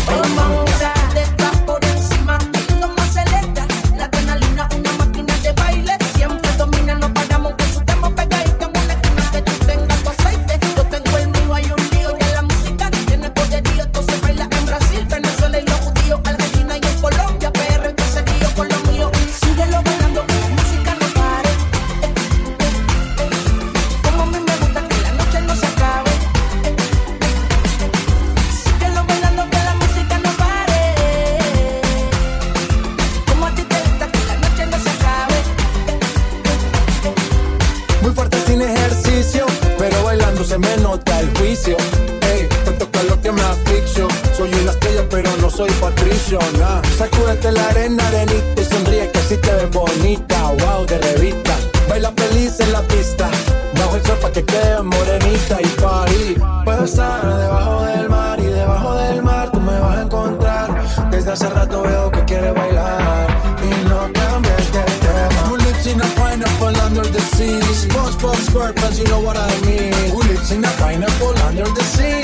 Sacúdete 46.97 47.51
la 47.51 47.67
arena, 47.67 48.07
arenita 48.07 48.61
y 48.61 48.63
sonríe 48.63 49.11
que 49.11 49.19
así 49.19 49.35
te 49.37 49.53
ves 49.55 49.69
bonita. 49.71 50.53
Wow, 50.59 50.85
de 50.85 50.97
revista. 50.97 51.53
Baila 51.89 52.13
feliz 52.15 52.59
en 52.61 52.71
la 52.71 52.81
pista. 52.83 53.29
Bajo 53.77 53.97
el 53.97 54.05
sol 54.05 54.17
pa' 54.21 54.31
que 54.31 54.43
quede 54.45 54.81
morenita 54.81 55.61
y 55.61 55.67
party. 55.81 56.35
Puedo 56.63 56.85
estar 56.85 57.25
debajo 57.25 57.83
del 57.83 58.09
mar 58.09 58.39
y 58.39 58.45
debajo 58.45 58.95
del 58.95 59.21
mar 59.21 59.51
tú 59.51 59.59
me 59.59 59.77
vas 59.77 59.97
a 59.97 60.01
encontrar. 60.01 61.11
Desde 61.11 61.33
hace 61.33 61.49
rato 61.49 61.83
veo 61.83 62.09
que 62.09 62.23
quieres 62.23 62.53
bailar 62.53 63.27
y 63.61 63.89
no 63.89 64.09
cambies 64.13 64.71
de 64.71 64.83
tema. 65.03 65.49
Who 65.49 65.57
lives 65.57 65.85
in 65.87 66.01
a 66.01 66.05
pineapple 66.15 66.81
under 66.87 67.05
the 67.11 67.19
sea? 67.35 67.59
SpongeBob 67.59 68.37
SquarePants, 68.47 68.97
you 68.97 69.05
know 69.05 69.19
what 69.19 69.35
I 69.35 69.65
mean. 69.65 69.93
Who 70.13 70.23
lives 70.23 70.51
in 70.51 70.63
a 70.63 70.71
pineapple 70.79 71.35
under 71.47 71.65
the 71.65 71.83
sea? 71.83 72.22